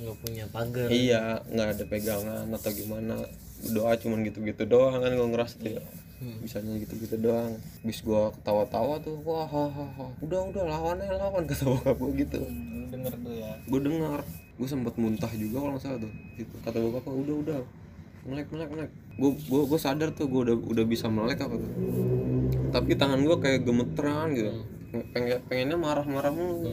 [0.05, 0.89] nggak punya pagar.
[0.93, 3.17] Iya nggak ada pegangan atau gimana.
[3.65, 5.83] Doa cuman gitu-gitu doang kan gue ngerasa tuh ya
[6.45, 7.57] bisanya gitu-gitu doang.
[7.81, 10.07] Bis gue ketawa-tawa tuh wah ha, ha, ha.
[10.21, 12.45] udah udah lawan aja lawan kata bokap gue gitu.
[12.45, 13.53] Hmm, denger tuh ya.
[13.65, 14.21] Gue dengar
[14.55, 16.55] gue sempat muntah juga kalau nggak salah tuh gitu.
[16.63, 17.59] Kata bokap gue udah udah.
[18.25, 18.91] Melek melek melek.
[19.15, 21.71] Gue gue gue sadar tuh gue udah udah bisa melek apa tuh.
[22.71, 24.51] Tapi tangan gue kayak gemeteran gitu.
[25.11, 26.71] Pengen pengennya marah-marah mulu.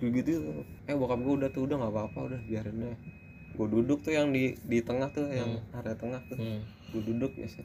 [0.00, 0.64] Kayak gitu.
[0.84, 2.98] Eh bokap gue udah tuh udah nggak apa-apa udah biarin deh.
[3.54, 6.40] Gue duduk tuh yang di di tengah tuh yang area tengah tuh.
[6.40, 6.64] Hmm.
[6.90, 7.62] gue duduk biasa.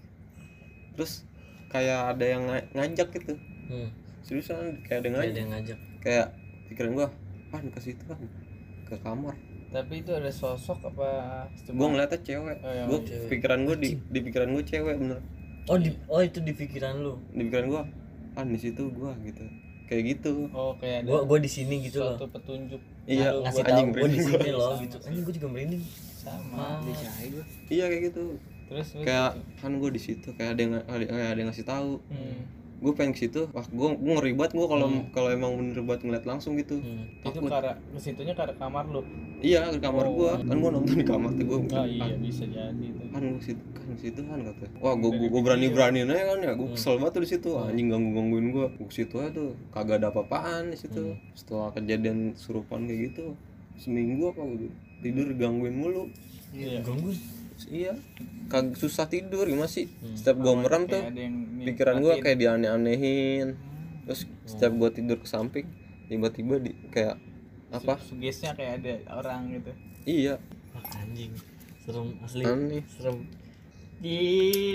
[0.94, 1.24] Terus
[1.70, 3.34] kayak ada yang nga- ngajak gitu.
[3.70, 3.90] Hmm.
[4.20, 5.32] seriusan kayak ada yang ngajak.
[5.32, 5.80] ada yang ngajak.
[6.00, 6.28] Kayak
[6.68, 7.08] pikiran gue
[7.50, 8.20] pan ke situ kan
[8.90, 9.38] ke kamar.
[9.70, 11.10] Tapi itu ada sosok apa
[11.54, 12.58] gue ngeliatnya cewek.
[12.66, 15.22] Oh, yang gue pikiran gue di di pikiran gue cewek bener.
[15.70, 17.22] Oh di oh itu di pikiran lu?
[17.30, 17.82] Di pikiran gue
[18.34, 19.46] pan di situ gue gitu.
[19.90, 20.34] Kayak gitu.
[20.54, 22.22] Oh kayak ada gua gua di sini gitu loh.
[22.22, 22.78] petunjuk.
[23.10, 24.98] Iya ngasih anjing tahu gua di sini loh gitu.
[25.02, 25.84] Anjing gua juga merinding.
[26.20, 26.66] Sama.
[26.86, 28.38] Dicai gue iya kayak gitu.
[28.70, 31.98] Terus kayak kan gue di situ kayak ada yang ada, kayak ada yang ngasih tahu.
[32.14, 32.42] Hmm.
[32.80, 33.52] Gue pengen ke situ.
[33.52, 36.80] Wah gue gue ngeri banget gue kalau kalau emang bener banget ngeliat langsung gitu.
[36.80, 37.06] Hmm.
[37.28, 39.04] itu ke arah ke situnya ke arah kamar lu?
[39.44, 42.86] Iya ke kamar gue kan gue nonton di kamar tuh gue oh iya bisa jadi
[42.96, 44.66] tuh kan gue situ kan situ kan kata.
[44.80, 46.52] Wah gue gue berani beraniin aja kan ya.
[46.56, 47.50] Gue kesel banget tuh di situ.
[47.60, 49.52] Anjing ganggu gangguin gue gue situ aja tuh.
[49.76, 51.20] Kagak ada apa-apaan di situ.
[51.36, 53.36] Setelah kejadian surupan kayak gitu
[53.80, 54.72] seminggu apa gue
[55.04, 56.08] tidur gangguin mulu.
[56.56, 57.98] Iya gangguin iya.
[58.48, 59.92] Kagak susah tidur gimana sih?
[60.16, 61.04] Setiap gue merem tuh
[61.68, 63.60] pikiran gue kayak dianeh-anehin.
[64.08, 65.68] Terus setiap gue tidur ke samping
[66.10, 67.20] tiba-tiba di kayak
[67.70, 68.02] apa?
[68.02, 69.72] Sugesnya kayak ada orang gitu.
[70.10, 70.42] Iya.
[70.74, 71.34] Wah, anjing.
[71.86, 72.44] Serem asli.
[72.46, 72.84] Aneh.
[72.90, 73.18] Serem.
[74.00, 74.18] Di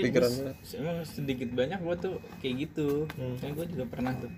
[0.05, 3.09] pikiran gue emang sedikit banyak gua tuh kayak gitu.
[3.41, 4.31] Kayak gua juga pernah tuh.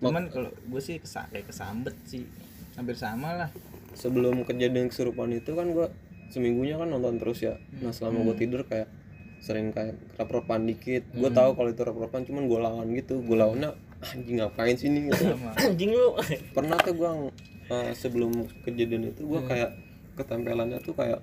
[0.00, 2.26] Cuman kalau gue sih kesa kayak kesambet sih.
[2.74, 3.50] Hampir sama lah.
[3.94, 5.92] Sebelum kejadian kesurupan itu kan gua
[6.30, 7.58] seminggunya kan nonton terus ya.
[7.76, 8.88] Nah selama gua tidur kayak
[9.38, 11.04] sering kayak rep-repan dikit.
[11.12, 13.18] Gua tahu kalau itu rep-repan cuman gua lawan gitu.
[13.20, 13.70] Gua lawannya
[14.00, 15.08] anjing ngapain sih ini?
[15.08, 15.22] Gitu.
[15.60, 16.14] anjing lu.
[16.50, 17.10] Pernah tuh gua
[17.66, 18.30] eh, sebelum
[18.62, 19.70] kejadian itu gua kayak
[20.14, 21.20] ketempelannya tuh kayak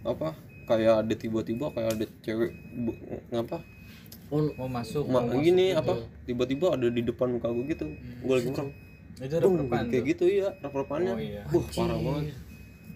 [0.00, 0.32] apa
[0.64, 3.58] kayak ada tiba-tiba kayak ada cewek bu- ngapa?
[4.30, 7.86] Oh mau masuk Ma, gini apa tiba-tiba ada di depan muka gua gitu.
[8.22, 8.68] Gua lagi merem
[9.20, 11.42] itu rep-repan kayak gitu ya rep-repannya Oh, iya.
[11.44, 12.24] Wah, parah banget.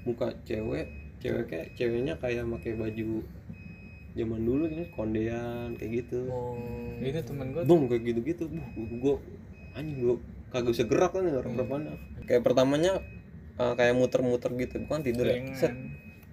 [0.05, 0.87] Muka cewek
[1.25, 3.25] cewek kayak ceweknya kayak pakai baju
[4.15, 6.55] zaman dulu ini kondean kayak gitu oh
[7.03, 8.47] itu temen gue Bung kayak gitu-gitu.
[8.47, 9.15] Buh, gua
[9.75, 10.17] anjing gua
[10.55, 11.95] kagak bisa gerak kan ya rep-repannya.
[12.31, 13.03] Kayak pertamanya
[13.59, 15.43] uh, kayak muter-muter gitu, bukan tidur ya.
[15.59, 15.75] Set.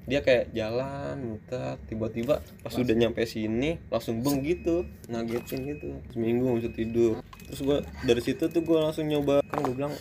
[0.05, 5.89] Dia kayak jalan, muter, tiba-tiba pas udah nyampe sini langsung beng gitu, ngagetin gitu.
[6.13, 7.13] Seminggu nggak bisa tidur.
[7.49, 9.93] Terus gua dari situ tuh gua langsung nyoba kan gua bilang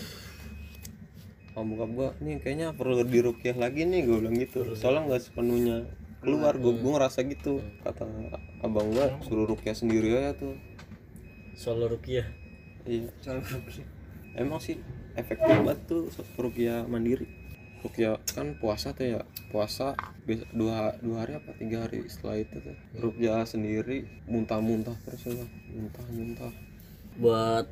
[1.61, 4.65] Oh, bokap gua nih kayaknya perlu dirukyah lagi nih gua bilang gitu.
[4.73, 5.77] Soalnya nggak sepenuhnya
[6.25, 8.09] keluar gua, gua ngerasa gitu kata
[8.65, 10.57] abang gua suruh rukyah sendiri aja tuh
[11.53, 12.25] solo rukiah
[12.89, 13.85] Iya, rupiah
[14.41, 14.81] emang sih
[15.19, 16.09] efektif banget tuh
[16.41, 17.29] rukia mandiri.
[17.81, 19.97] Rukia kan puasa tuh ya, puasa
[20.53, 22.77] dua dua hari apa tiga hari setelah itu tuh.
[23.01, 26.53] Rukia sendiri muntah-muntah terus ya, muntah-muntah.
[27.21, 27.67] buat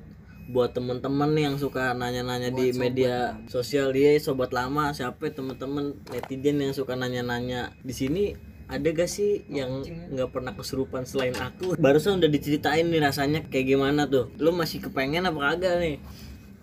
[0.48, 3.92] buat teman-teman nih yang suka nanya-nanya di media sosial.
[3.92, 7.76] Dia sobat lama siapa ya, teman-teman netizen yang suka nanya-nanya?
[7.84, 8.32] Di sini
[8.64, 11.76] ada gak sih yang nggak pernah kesurupan selain aku?
[11.76, 14.32] Barusan udah diceritain nih rasanya kayak gimana tuh.
[14.40, 15.96] Lu masih kepengen apa kagak nih?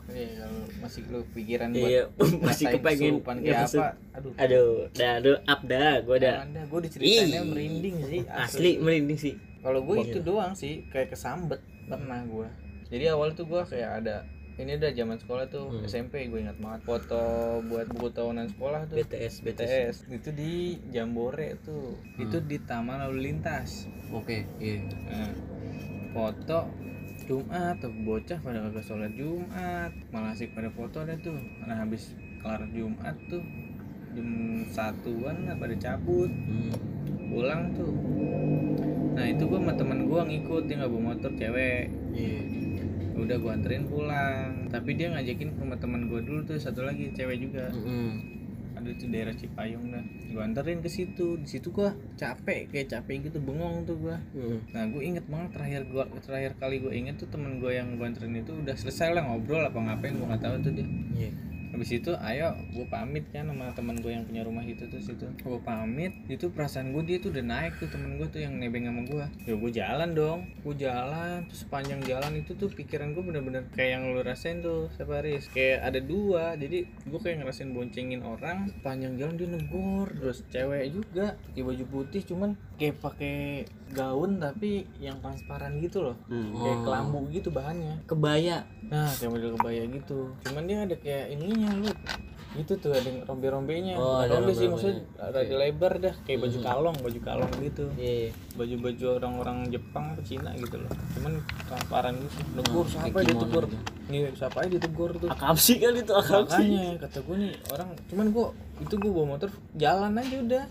[0.05, 3.13] Iya, kalau masih lu pikiran Iya, buat masih ngerasain kepengen.
[3.41, 3.89] kayak kesu- apa?
[4.15, 6.35] Aduh, aduh dah aduh up dah gua dah.
[6.45, 8.21] Anda, gue diceritainnya merinding sih.
[8.25, 8.71] asli.
[8.77, 9.33] merinding sih.
[9.65, 11.57] Kalau gue itu doang sih, kayak kesambet
[11.89, 12.64] pernah gue.
[12.89, 14.25] Jadi awal tuh gue kayak ada
[14.55, 15.83] ini udah zaman sekolah tuh Hmm.
[15.83, 16.87] SMP gue ingat banget.
[16.87, 17.23] Foto
[17.67, 18.95] buat buku tahunan sekolah tuh.
[19.03, 20.53] BTS BTS BTS itu di
[20.95, 21.99] Jambore tuh.
[22.15, 22.23] Hmm.
[22.23, 23.91] itu di Taman Lalu Lintas.
[24.15, 24.79] Oke iya.
[25.11, 25.33] Nah,
[26.15, 26.71] foto
[27.25, 29.91] Jumat tuh bocah pada kagak sholat Jumat.
[30.15, 31.35] Malah asik pada foto ada tuh.
[31.67, 33.43] Nah habis kelar Jumat tuh
[34.15, 34.29] jam
[34.71, 36.31] satuan lah pada cabut.
[36.31, 36.71] Hmm.
[37.25, 37.91] pulang tuh.
[39.19, 41.91] Nah itu gua sama temen gua ngikut dia nggak bawa motor cewek.
[42.15, 42.39] Iya
[43.17, 47.09] udah gua anterin pulang tapi dia ngajakin ke rumah temen gua dulu tuh satu lagi
[47.09, 48.11] cewek juga Mm-mm.
[48.75, 53.25] ada di daerah Cipayung dah gua anterin ke situ di situ gua capek kayak capek
[53.25, 54.59] gitu bengong tuh gua Mm.
[54.69, 58.03] Nah, gue inget banget terakhir gua terakhir kali gue inget tuh temen gue yang gue
[58.03, 60.83] anterin itu udah selesai lah ngobrol apa ngapain gue nggak tahu tuh dia.
[61.15, 61.31] iya
[61.75, 65.27] Habis itu ayo gue pamit kan sama temen gue yang punya rumah itu tuh situ.
[65.43, 68.87] Gue pamit itu perasaan gue dia tuh udah naik tuh temen gue tuh yang nebeng
[68.87, 69.25] sama gue.
[69.43, 73.99] Ya gue jalan dong, gue jalan terus sepanjang jalan itu tuh pikiran gue bener-bener kayak
[73.99, 75.51] yang lu rasain tuh Sabaris.
[75.51, 80.95] Kayak ada dua, jadi gue kayak ngerasain boncengin orang sepanjang jalan dia negor terus cewek
[80.95, 83.63] juga pakai baju putih cuman kayak pakai
[83.95, 86.15] gaun tapi yang transparan gitu loh.
[86.27, 86.51] Hmm.
[86.55, 87.95] kayak kelambu gitu bahannya.
[88.07, 88.67] Kebaya.
[88.91, 90.19] Nah kayak model kebaya gitu.
[90.43, 91.91] Cuman dia ada kayak ininya lu.
[92.55, 93.99] Gitu tuh ada yang rombe-rombenya.
[93.99, 94.71] Oh, ada rombe sih rombe-rombenya.
[94.71, 97.85] maksudnya ada lebar dah kayak baju kalong baju kalong gitu.
[97.99, 100.91] Iya baju-baju orang-orang Jepang atau Cina gitu loh.
[101.19, 101.33] Cuman
[101.67, 102.39] transparan gitu.
[102.55, 103.77] Negur siapa kayak dia kimono ditegur gitu.
[104.11, 105.29] iya siapa aja ditegur tuh?
[105.31, 106.63] Akapsi kali itu akapsi.
[106.63, 108.47] Makanya kata gue nih orang cuman gue
[108.83, 110.65] itu gue bawa motor jalan aja udah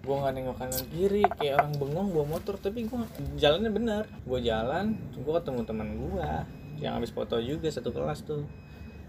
[0.00, 2.98] gue nggak nengok kanan kiri kayak orang bengong bawa motor tapi gue
[3.36, 6.28] jalannya bener gue jalan gue ketemu teman gue
[6.80, 8.48] yang habis foto juga satu kelas tuh.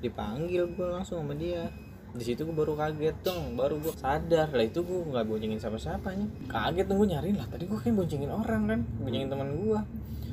[0.03, 1.71] Dipanggil gue langsung sama dia.
[2.11, 3.55] Di situ gue baru kaget dong.
[3.55, 4.51] Baru gue sadar.
[4.51, 7.35] Lah itu gue nggak boncengin siapa-siapa nih kaget dong gue nyariin.
[7.39, 8.79] Lah tadi gue kayak boncengin orang kan.
[9.01, 9.81] Boncengin teman gue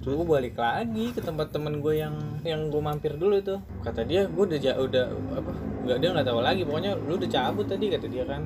[0.09, 3.57] gue balik lagi ke tempat temen gue yang yang gue mampir dulu itu.
[3.87, 5.05] Kata dia gue udah udah
[5.39, 5.51] apa
[5.87, 6.63] nggak dia nggak tahu lagi.
[6.67, 8.43] Pokoknya lu udah cabut tadi kata dia kan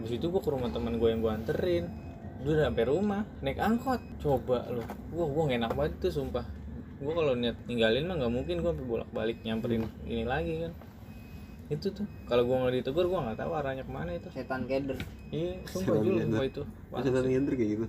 [0.00, 1.84] habis itu gue ke rumah temen gue yang gue anterin.
[2.40, 4.00] Dia udah sampai rumah naik angkot.
[4.16, 4.80] Coba lu.
[5.12, 6.48] Gue gue gak enak banget tuh sumpah.
[6.96, 10.72] Gue kalau niat ninggalin mah nggak mungkin gue bolak balik nyamperin ini lagi kan.
[11.68, 12.08] Itu tuh.
[12.24, 14.32] Kalau gue nggak ditegur gue nggak tahu arahnya ke mana itu.
[14.32, 14.96] Setan keder.
[15.28, 16.28] Iya sumpah Setan juga keder.
[16.32, 17.86] sumpah itu tadi ngenter kayak gitu.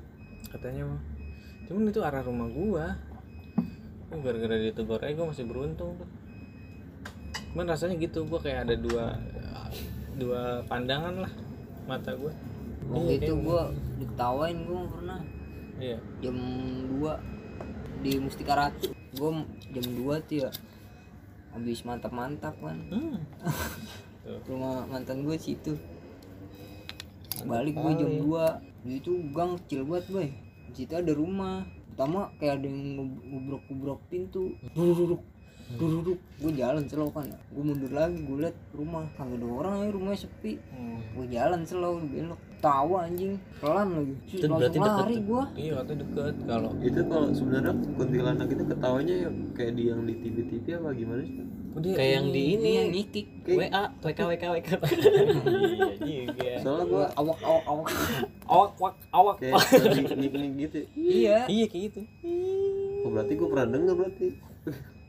[0.51, 1.01] katanya mah.
[1.71, 2.85] Cuman itu arah rumah gua.
[4.11, 6.09] Oh, gara-gara ditegur aja gua masih beruntung tuh.
[7.55, 9.15] Cuman rasanya gitu gua kayak ada dua
[10.19, 11.31] dua pandangan lah
[11.89, 12.33] mata gua.
[12.91, 13.71] Waktu itu gua
[14.01, 15.21] diketawain gua pernah.
[15.81, 15.97] Iya.
[16.21, 16.37] Jam
[16.99, 20.49] 2 di Mustika Ratu gua jam 2 tuh ya
[21.51, 22.77] habis mantap-mantap kan.
[22.89, 23.19] Hmm.
[24.47, 25.75] rumah mantan gue situ.
[27.43, 30.27] Balik gue jam 2 di itu gang kecil banget boy.
[30.71, 31.67] Di situ ada rumah.
[31.91, 34.55] Pertama kayak ada yang ngubrok ngubrok pintu
[35.77, 37.27] duduk duduk gue jalan slow kan.
[37.53, 40.53] Gue mundur lagi gue liat rumah kagak ada orang ya rumahnya sepi.
[40.73, 40.99] Hmm.
[41.13, 43.35] gue jalan slow belok tawa anjing.
[43.61, 44.13] Pelan lagi.
[44.29, 45.23] Itu berarti deket lari tuh.
[45.25, 50.01] gue iya katanya deket kalau Itu kalau sebenarnya kuntilanak itu ketawanya ya kayak di yang
[50.05, 51.35] di TV-TV apa gimana sih?
[51.71, 52.71] Oh, dia kayak yang di ini.
[52.75, 53.27] yang nyikik.
[53.47, 54.69] WA WK WK WK
[56.09, 56.51] iya juga.
[56.59, 57.87] Soalnya gue gua awak awak awak.
[58.51, 59.35] Awak wak awak.
[59.39, 59.55] Kayak
[60.19, 60.79] nik gitu.
[60.99, 61.47] iya.
[61.47, 62.01] Iya kayak gitu.
[63.07, 64.27] Oh berarti gua pernah denger berarti.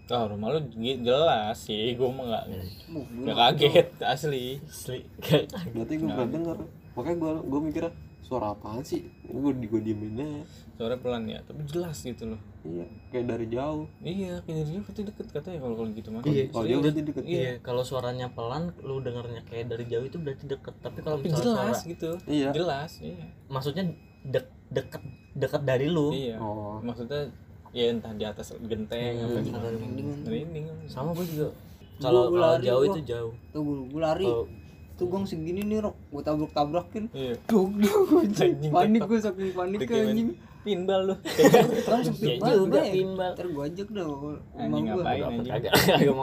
[0.05, 2.45] Oh, rumah lu jelas sih, gue mah nggak
[2.89, 4.59] Uh, nggak kaget asli.
[4.61, 6.59] Asli kayak berarti gue pernah denger
[6.93, 7.93] makanya gue gue mikirnya
[8.23, 12.41] suara apaan sih gue gue diemin aja Suara pelan ya, tapi jelas gitu loh.
[12.63, 16.23] iya kayak dari jauh Iya, kayak dia katanya deket katanya kalau kalau gitu mah.
[16.23, 20.17] Iya, kalau jauh berarti deket Iya, kalau suaranya pelan, lu dengernya kayak dari jauh itu
[20.17, 20.75] berarti deket.
[20.77, 22.11] Tapi kalau misalnya jelas suara- gitu.
[22.27, 22.49] Iya.
[22.51, 23.25] Jelas, iya.
[23.47, 23.85] maksudnya
[24.25, 26.11] dek deket deket dari lu.
[26.11, 26.37] Iya.
[26.37, 27.31] oh Maksudnya
[27.73, 29.67] ya entah di atas genteng apa Hmm, gimana.
[29.71, 30.09] merinding.
[30.23, 30.65] Merinding.
[30.87, 31.49] Sama gue juga.
[31.99, 32.89] Kalau Gua kalau lari, jauh gua.
[32.89, 33.33] itu jauh.
[33.49, 34.27] tuh gue, gue lari.
[34.27, 34.45] Kalau
[34.93, 35.97] tuh gong segini nih rok.
[36.09, 37.05] Gue tabrak tabrakin
[37.43, 37.97] duk duk.
[38.19, 40.31] Anjing, panik gue saking panik anjing.
[40.63, 41.15] Pinball lu.
[41.91, 42.55] langsung Iya pinball.
[42.61, 43.33] juga, pinball.
[43.35, 44.35] ntar gue ajak dah rumah gue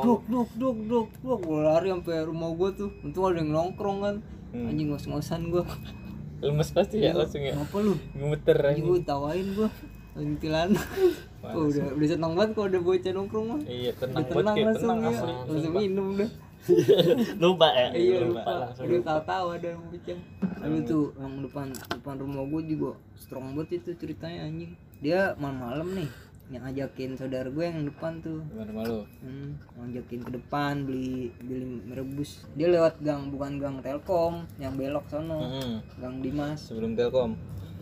[0.06, 1.39] duk duk duk duk duk.
[1.41, 2.89] Gue lari sampai rumah gue tuh.
[3.02, 4.16] Untung ada yang nongkrong kan.
[4.50, 4.66] Hmm.
[4.66, 5.62] anjing ngos-ngosan gue
[6.39, 7.52] Lemes pasti ya langsung ya.
[7.54, 8.00] apa lu?
[8.12, 8.86] Gemeter anjing anjing.
[8.88, 9.70] gue tawain gue
[10.20, 10.82] anjing tilana
[11.55, 14.57] oh, udah udah seneng banget kalau udah bocah nongkrong mah Iya, udah tenang banget tenang
[14.59, 15.09] langsung tenang ya.
[15.09, 15.34] asli.
[15.47, 16.30] langsung minum udah.
[17.41, 17.88] Lupa ya.
[17.95, 18.51] iya lupa, lupa.
[18.67, 20.20] Langsung udah tahu-tahu ada yang bocah.
[20.59, 24.72] Tapi tuh yang depan depan rumah gue juga strong banget itu ceritanya anjing.
[24.99, 26.09] Dia malam-malam nih
[26.49, 28.41] yang ngajakin saudara gue yang depan tuh.
[28.51, 28.99] Gimana malu?
[29.24, 29.49] hmm,
[29.80, 32.43] ngajakin ke depan beli beli merebus.
[32.59, 35.39] Dia lewat gang bukan gang telkom yang belok sono.
[35.39, 35.80] Heeh.
[35.97, 36.59] gang dimas.
[36.67, 37.39] Sebelum Telkom.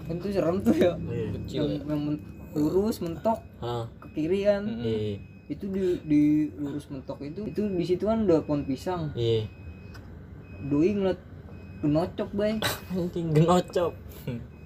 [0.08, 1.26] Kan tuh serem tuh ya Iya.
[1.36, 1.80] Kecil yang, ya.
[1.86, 3.86] yang men- lurus mentok Hah.
[4.00, 4.64] ke kiri kan.
[4.66, 5.20] Iya.
[5.48, 6.22] itu di, di
[6.54, 9.48] lurus mentok itu itu di situ kan udah pohon pisang Iya.
[10.64, 11.20] doi ngeliat
[11.80, 12.58] genocok bay
[12.90, 13.94] Anjing genocop.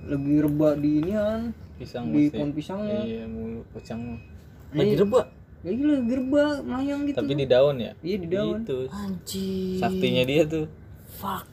[0.03, 1.41] lagi rebak di ini kan
[1.75, 4.17] Pisang di pohon pisangnya Iya, mulu pisang.
[4.71, 5.25] Lagi rebak.
[5.61, 7.91] ya gila lagi rebak melayang gitu Tapi di daun ya?
[7.99, 8.79] iya di daun Itu.
[8.87, 9.77] Anjing.
[9.77, 10.65] Saktinya dia tuh.
[11.11, 11.45] Fuck.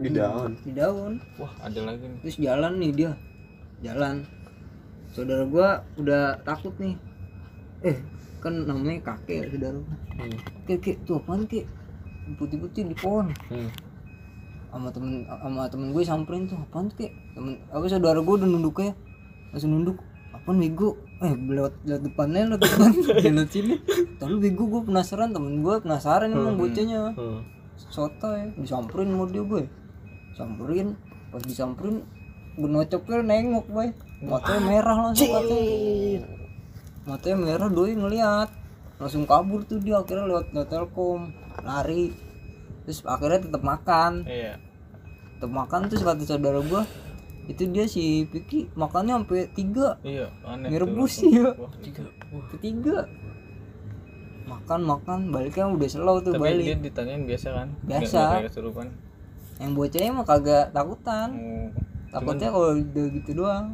[0.00, 0.50] Di daun.
[0.64, 1.12] di daun.
[1.36, 2.18] Wah, ada lagi nih.
[2.24, 3.12] terus jalan nih dia.
[3.84, 4.24] Jalan.
[5.12, 6.96] Saudara gua udah takut nih.
[7.84, 8.00] Eh
[8.40, 9.78] kan namanya kakek ya, saudara.
[9.78, 9.96] Gua.
[10.16, 10.38] Hmm.
[10.64, 11.68] kek kek tuh apaan kek?
[12.38, 13.28] Putih-putih di pohon.
[13.52, 13.68] Hmm.
[14.72, 17.12] sama temen sama temen gue samperin tuh apaan tuh kek?
[17.36, 18.96] Temen apa saudara gue udah nunduk ya.
[19.52, 20.00] Langsung nunduk.
[20.32, 22.90] Apaan bego eh lewat lewat depannya lewat depan.
[23.36, 23.76] Lewat sini.
[24.16, 27.12] Tapi bego gue penasaran temen gue penasaran emang bocahnya.
[27.12, 27.44] Hmm.
[27.82, 29.66] soto ya disamperin mau dia gue
[30.32, 30.94] samperin
[31.28, 32.02] pas disamperin
[32.52, 33.88] gue nocoknya nengok boy
[34.20, 36.20] matanya merah langsung matanya
[37.02, 38.48] matanya merah doi ngeliat
[38.96, 42.12] langsung kabur tuh dia akhirnya lewat lewat telkom lari
[42.82, 44.60] terus akhirnya tetap makan Iya.
[45.34, 46.84] tetap makan terus kata saudara gua
[47.42, 50.68] itu dia si Piki makannya sampai tiga Iya, aneh.
[50.68, 50.82] mie tuh.
[50.86, 51.72] rebus ya Wah,
[52.48, 53.10] ketiga
[54.44, 57.68] makan makan baliknya udah slow tuh Tapi balik dia ditanyain biasa kan?
[57.82, 58.20] Biasa.
[58.44, 58.92] Nggak-.
[59.62, 61.68] Yang bocahnya mah kagak takutan Oh,
[62.12, 63.72] takutnya kalau udah gitu doang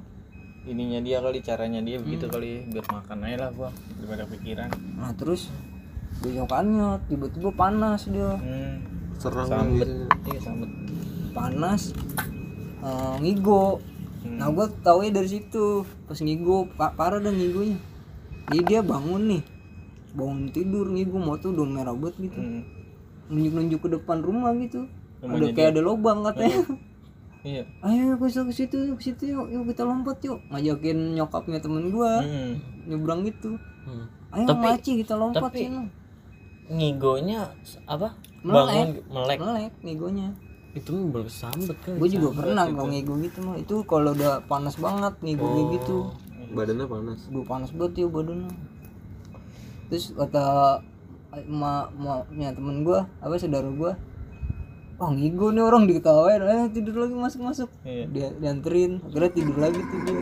[0.63, 2.35] ininya dia kali caranya dia begitu Hmm.
[2.35, 4.69] kali biar makan aja lah gua daripada pikiran.
[4.95, 5.49] nah terus
[6.19, 8.85] besokannya tiba-tiba panas dia Hmm.
[9.17, 9.83] serang Sambet.
[9.83, 9.95] gitu.
[10.29, 10.71] Iya, sambet.
[11.31, 11.83] panas
[12.79, 13.81] eh, ngigo
[14.19, 14.37] Hmm.
[14.37, 17.79] nah gua tau ya dari situ pas ngigo pa- parah dan ngigonya
[18.47, 19.43] jadi dia bangun nih
[20.11, 22.63] bangun tidur ngigo mau tuh udah merah banget gitu Hmm.
[23.29, 24.85] nunjuk-nunjuk ke depan rumah gitu
[25.21, 26.63] ada kayak ada lubang katanya
[27.41, 27.63] Iya.
[27.87, 31.89] ayo ke situ ke situ ke situ yuk yuk kita lompat yuk ngajakin nyokapnya temen
[31.89, 32.59] gua Hmm.
[32.85, 34.05] nyebrang gitu Hmm.
[34.33, 35.87] ayo Tapi- maci kita lompat tapi- sini
[36.69, 37.49] Ngigonya
[37.87, 38.13] apa?
[38.39, 38.53] Melek.
[38.69, 39.39] Bangun melek.
[39.41, 40.29] melek ngigonya
[40.71, 41.97] Itu mah bersambet kan.
[41.97, 45.97] gue juga pernah kalau ngigo gitu mah itu kalau udah panas banget ngigo kayak gitu
[46.51, 48.53] badannya panas udah panas banget ya badannya
[49.89, 50.45] terus kata
[51.41, 53.97] emak emaknya temen gua apa saudara gua
[54.99, 56.43] wah ngigo nih orang diketawain.
[56.43, 58.05] Eh tidur lagi masuk masuk Iya.
[58.11, 60.19] dia dianterin akhirnya tidur lagi dia